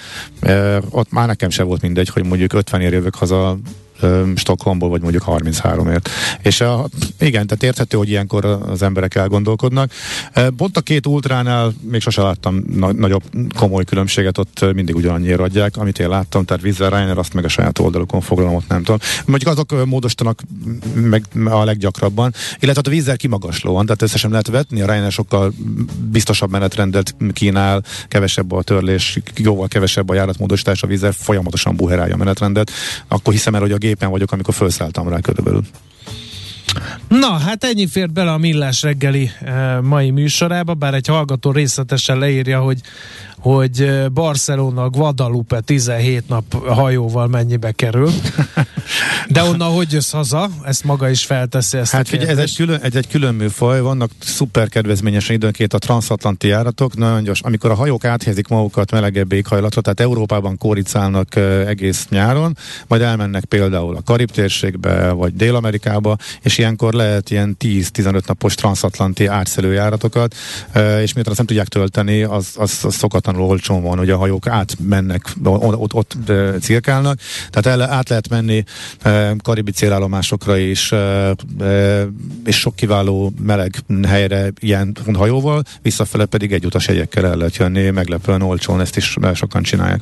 ott 0.90 1.10
már 1.10 1.26
nekem 1.26 1.50
sem 1.50 1.66
volt 1.66 1.82
mindegy, 1.82 2.08
hogy 2.08 2.24
mondjuk 2.24 2.52
50 2.52 2.80
ér 2.80 2.92
jövök 2.92 3.14
haza 3.14 3.58
Stockholmból, 4.34 4.88
vagy 4.88 5.00
mondjuk 5.00 5.24
33-ért. 5.26 6.08
És 6.42 6.60
a, 6.60 6.88
igen, 7.18 7.46
tehát 7.46 7.62
érthető, 7.62 7.96
hogy 7.96 8.08
ilyenkor 8.08 8.44
az 8.44 8.82
emberek 8.82 9.14
elgondolkodnak. 9.14 9.92
Pont 10.56 10.76
a 10.76 10.80
két 10.80 11.06
ultránál 11.06 11.72
még 11.80 12.00
sose 12.00 12.22
láttam 12.22 12.64
na- 12.74 12.92
nagyobb 12.92 13.22
komoly 13.56 13.84
különbséget, 13.84 14.38
ott 14.38 14.64
mindig 14.74 14.94
ugyanannyira 14.94 15.44
adják, 15.44 15.76
amit 15.76 15.98
én 15.98 16.08
láttam, 16.08 16.44
tehát 16.44 16.62
Vizzer 16.62 16.92
Reiner 16.92 17.18
azt 17.18 17.34
meg 17.34 17.44
a 17.44 17.48
saját 17.48 17.78
oldalukon 17.78 18.20
foglalom, 18.20 18.54
ott 18.54 18.68
nem 18.68 18.82
tudom. 18.82 18.98
Mondjuk 19.26 19.52
azok 19.52 19.86
módosítanak 19.86 20.42
meg 20.94 21.24
a 21.44 21.64
leggyakrabban, 21.64 22.34
illetve 22.60 22.82
a 22.84 22.90
Vizzer 22.90 23.16
kimagaslóan, 23.16 23.86
tehát 23.86 24.02
összesen 24.02 24.30
lehet 24.30 24.48
vetni, 24.48 24.80
a 24.80 24.86
Reiner 24.86 25.12
sokkal 25.12 25.52
biztosabb 26.10 26.50
menetrendet 26.50 27.14
kínál, 27.32 27.84
kevesebb 28.08 28.52
a 28.52 28.62
törlés, 28.62 29.18
jóval 29.36 29.68
kevesebb 29.68 30.08
a 30.08 30.14
járatmódosítás, 30.14 30.82
a 30.82 30.86
Vizzer 30.86 31.14
folyamatosan 31.14 31.76
buherálja 31.76 32.14
a 32.14 32.16
menetrendet, 32.16 32.70
akkor 33.08 33.32
hiszem 33.32 33.54
el, 33.54 33.60
hogy 33.60 33.72
a 33.72 33.78
gépen 33.86 34.10
vagyok, 34.10 34.32
amikor 34.32 34.54
felszálltam 34.54 35.08
rá 35.08 35.20
körülbelül. 35.20 35.62
Na, 37.08 37.30
hát 37.38 37.64
ennyi 37.64 37.86
fért 37.86 38.12
bele 38.12 38.32
a 38.32 38.38
Millás 38.38 38.82
reggeli 38.82 39.30
e, 39.44 39.80
mai 39.80 40.10
műsorába, 40.10 40.74
bár 40.74 40.94
egy 40.94 41.06
hallgató 41.06 41.50
részletesen 41.50 42.18
leírja, 42.18 42.60
hogy 42.60 42.80
hogy 43.46 44.10
Barcelona 44.12 44.88
Guadalupe 44.88 45.60
17 45.60 46.28
nap 46.28 46.66
hajóval 46.66 47.26
mennyibe 47.26 47.72
kerül. 47.72 48.10
De 49.28 49.42
onnan 49.42 49.72
hogy 49.72 49.92
jössz 49.92 50.10
haza? 50.10 50.50
Ezt 50.64 50.84
maga 50.84 51.10
is 51.10 51.24
felteszi 51.24 51.78
ezt 51.78 51.92
Hát 51.92 52.08
figyelj, 52.08 52.30
ez 52.30 52.38
egy 52.38 52.56
külön, 52.56 52.80
egy, 52.80 52.96
egy 52.96 53.08
külön 53.08 53.34
műfaj, 53.34 53.80
vannak 53.80 54.10
szuper 54.18 54.68
kedvezményesen 54.68 55.34
időnként 55.34 55.74
a 55.74 55.78
transatlanti 55.78 56.48
járatok, 56.48 56.96
nagyon 56.96 57.22
gyors, 57.22 57.40
amikor 57.40 57.70
a 57.70 57.74
hajók 57.74 58.04
áthelyezik 58.04 58.48
magukat 58.48 58.90
melegebb 58.90 59.32
éghajlatra, 59.32 59.80
tehát 59.80 60.00
Európában 60.00 60.58
kóricálnak 60.58 61.28
uh, 61.36 61.64
egész 61.66 62.06
nyáron, 62.10 62.56
majd 62.86 63.02
elmennek 63.02 63.44
például 63.44 63.96
a 63.96 64.02
Karib 64.04 64.30
térségbe, 64.30 65.10
vagy 65.10 65.34
Dél-Amerikába, 65.34 66.16
és 66.42 66.58
ilyenkor 66.58 66.92
lehet 66.92 67.30
ilyen 67.30 67.56
10-15 67.60 68.26
napos 68.26 68.54
transatlanti 68.54 69.26
átszelő 69.26 69.72
járatokat, 69.72 70.34
uh, 70.74 71.00
és 71.02 71.12
miután 71.12 71.30
azt 71.30 71.36
nem 71.38 71.46
tudják 71.46 71.68
tölteni, 71.68 72.22
az, 72.22 72.52
az, 72.56 72.78
az 72.82 72.94
szokatlan 72.94 73.35
hihetetlenül 73.36 73.44
olcsón 73.44 73.82
van, 73.82 73.98
hogy 73.98 74.10
a 74.10 74.16
hajók 74.16 74.46
átmennek, 74.46 75.32
ott, 75.44 75.94
ott, 75.94 76.16
cirkálnak, 76.60 77.18
tehát 77.50 77.80
el, 77.80 77.90
át 77.90 78.08
lehet 78.08 78.28
menni 78.28 78.64
karibi 79.42 79.70
célállomásokra 79.70 80.56
is, 80.56 80.92
és 82.44 82.58
sok 82.58 82.76
kiváló 82.76 83.32
meleg 83.40 83.74
helyre 84.06 84.52
ilyen 84.60 84.96
hajóval, 85.14 85.62
visszafele 85.82 86.24
pedig 86.24 86.52
egy 86.52 86.66
utas 86.66 86.88
jegyekkel 86.88 87.26
el 87.26 87.36
lehet 87.36 87.56
jönni, 87.56 87.90
meglepően 87.90 88.42
olcsón, 88.42 88.80
ezt 88.80 88.96
is 88.96 89.16
sokan 89.34 89.62
csinálják. 89.62 90.00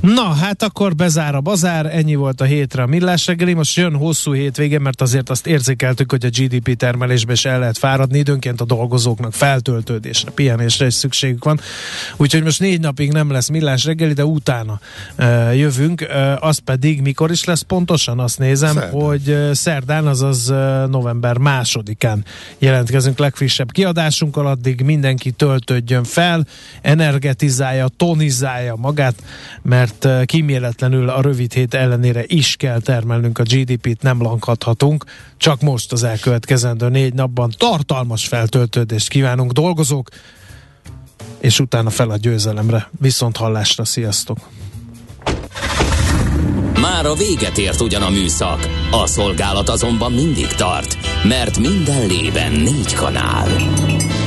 Na, 0.00 0.32
hát 0.32 0.62
akkor 0.62 0.94
bezár 0.94 1.34
a 1.34 1.40
bazár, 1.40 1.86
ennyi 1.86 2.14
volt 2.14 2.40
a 2.40 2.44
hétre 2.44 2.82
a 2.82 2.86
millás 2.86 3.26
reggeli, 3.26 3.52
most 3.52 3.76
jön 3.76 3.94
hosszú 3.94 4.32
hétvége, 4.32 4.78
mert 4.78 5.00
azért 5.00 5.30
azt 5.30 5.46
érzékeltük, 5.46 6.10
hogy 6.10 6.24
a 6.24 6.28
GDP 6.28 6.76
termelésbe 6.76 7.32
is 7.32 7.44
el 7.44 7.58
lehet 7.58 7.78
fáradni, 7.78 8.18
időnként 8.18 8.60
a 8.60 8.64
dolgozóknak 8.64 9.32
feltöltődésre, 9.32 10.30
pihenésre 10.30 10.86
is 10.86 10.94
szükségük 10.94 11.44
van. 11.44 11.60
Úgyhogy 12.16 12.42
most 12.42 12.60
négy 12.60 12.80
napig 12.80 13.12
nem 13.12 13.30
lesz 13.30 13.48
millás 13.48 13.84
reggeli, 13.84 14.12
de 14.12 14.24
utána 14.24 14.80
uh, 15.18 15.58
jövünk, 15.58 16.00
uh, 16.00 16.44
az 16.46 16.58
pedig 16.58 17.00
mikor 17.00 17.30
is 17.30 17.44
lesz 17.44 17.62
pontosan, 17.62 18.18
azt 18.18 18.38
nézem, 18.38 18.74
szerdán. 18.74 19.00
hogy 19.00 19.28
uh, 19.28 19.52
szerdán, 19.52 20.06
azaz 20.06 20.50
uh, 20.50 20.56
november 20.88 21.38
másodikán 21.38 22.24
jelentkezünk 22.58 23.18
legfrissebb 23.18 23.70
kiadásunkkal, 23.70 24.46
addig 24.46 24.80
mindenki 24.80 25.30
töltődjön 25.30 26.04
fel, 26.04 26.46
energetizálja, 26.82 27.88
tonizálja 27.96 28.74
magát, 28.76 29.14
mert 29.62 30.04
eh, 30.04 30.24
kíméletlenül 30.24 31.08
a 31.08 31.20
rövid 31.20 31.52
hét 31.52 31.74
ellenére 31.74 32.24
is 32.26 32.56
kell 32.56 32.80
termelnünk 32.80 33.38
a 33.38 33.42
GDP-t, 33.42 34.02
nem 34.02 34.22
lankadhatunk, 34.22 35.04
csak 35.36 35.60
most 35.60 35.92
az 35.92 36.02
elkövetkezendő 36.02 36.88
négy 36.88 37.14
napban 37.14 37.54
tartalmas 37.56 38.26
feltöltődést 38.26 39.08
kívánunk 39.08 39.52
dolgozók, 39.52 40.08
és 41.38 41.60
utána 41.60 41.90
fel 41.90 42.10
a 42.10 42.16
győzelemre. 42.16 42.88
Viszont 43.00 43.36
hallásra, 43.36 43.84
sziasztok! 43.84 44.38
Már 46.80 47.06
a 47.06 47.14
véget 47.14 47.58
ért 47.58 47.80
ugyan 47.80 48.02
a 48.02 48.10
műszak, 48.10 48.68
a 48.90 49.06
szolgálat 49.06 49.68
azonban 49.68 50.12
mindig 50.12 50.46
tart, 50.46 50.96
mert 51.24 51.58
minden 51.58 52.06
lében 52.06 52.52
négy 52.52 52.94
kanál. 52.94 53.48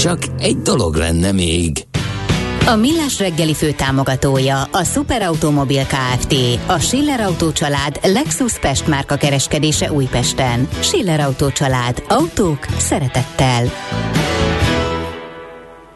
Csak 0.00 0.18
egy 0.38 0.56
dolog 0.56 0.94
lenne 0.94 1.32
még. 1.32 1.86
A 2.66 2.74
Millás 2.74 3.18
reggeli 3.18 3.54
fő 3.54 3.72
támogatója 3.72 4.62
a 4.62 4.84
Superautomobil 4.84 5.84
KFT, 5.84 6.34
a 6.66 6.78
Schiller 6.78 7.20
Auto 7.20 7.52
család 7.52 7.98
Lexus 8.02 8.58
Pest 8.58 8.86
márka 8.86 9.16
kereskedése 9.16 9.92
Újpesten. 9.92 10.68
Schiller 10.80 11.20
Auto 11.20 11.50
család. 11.50 12.02
Autók 12.08 12.66
szeretettel. 12.78 13.64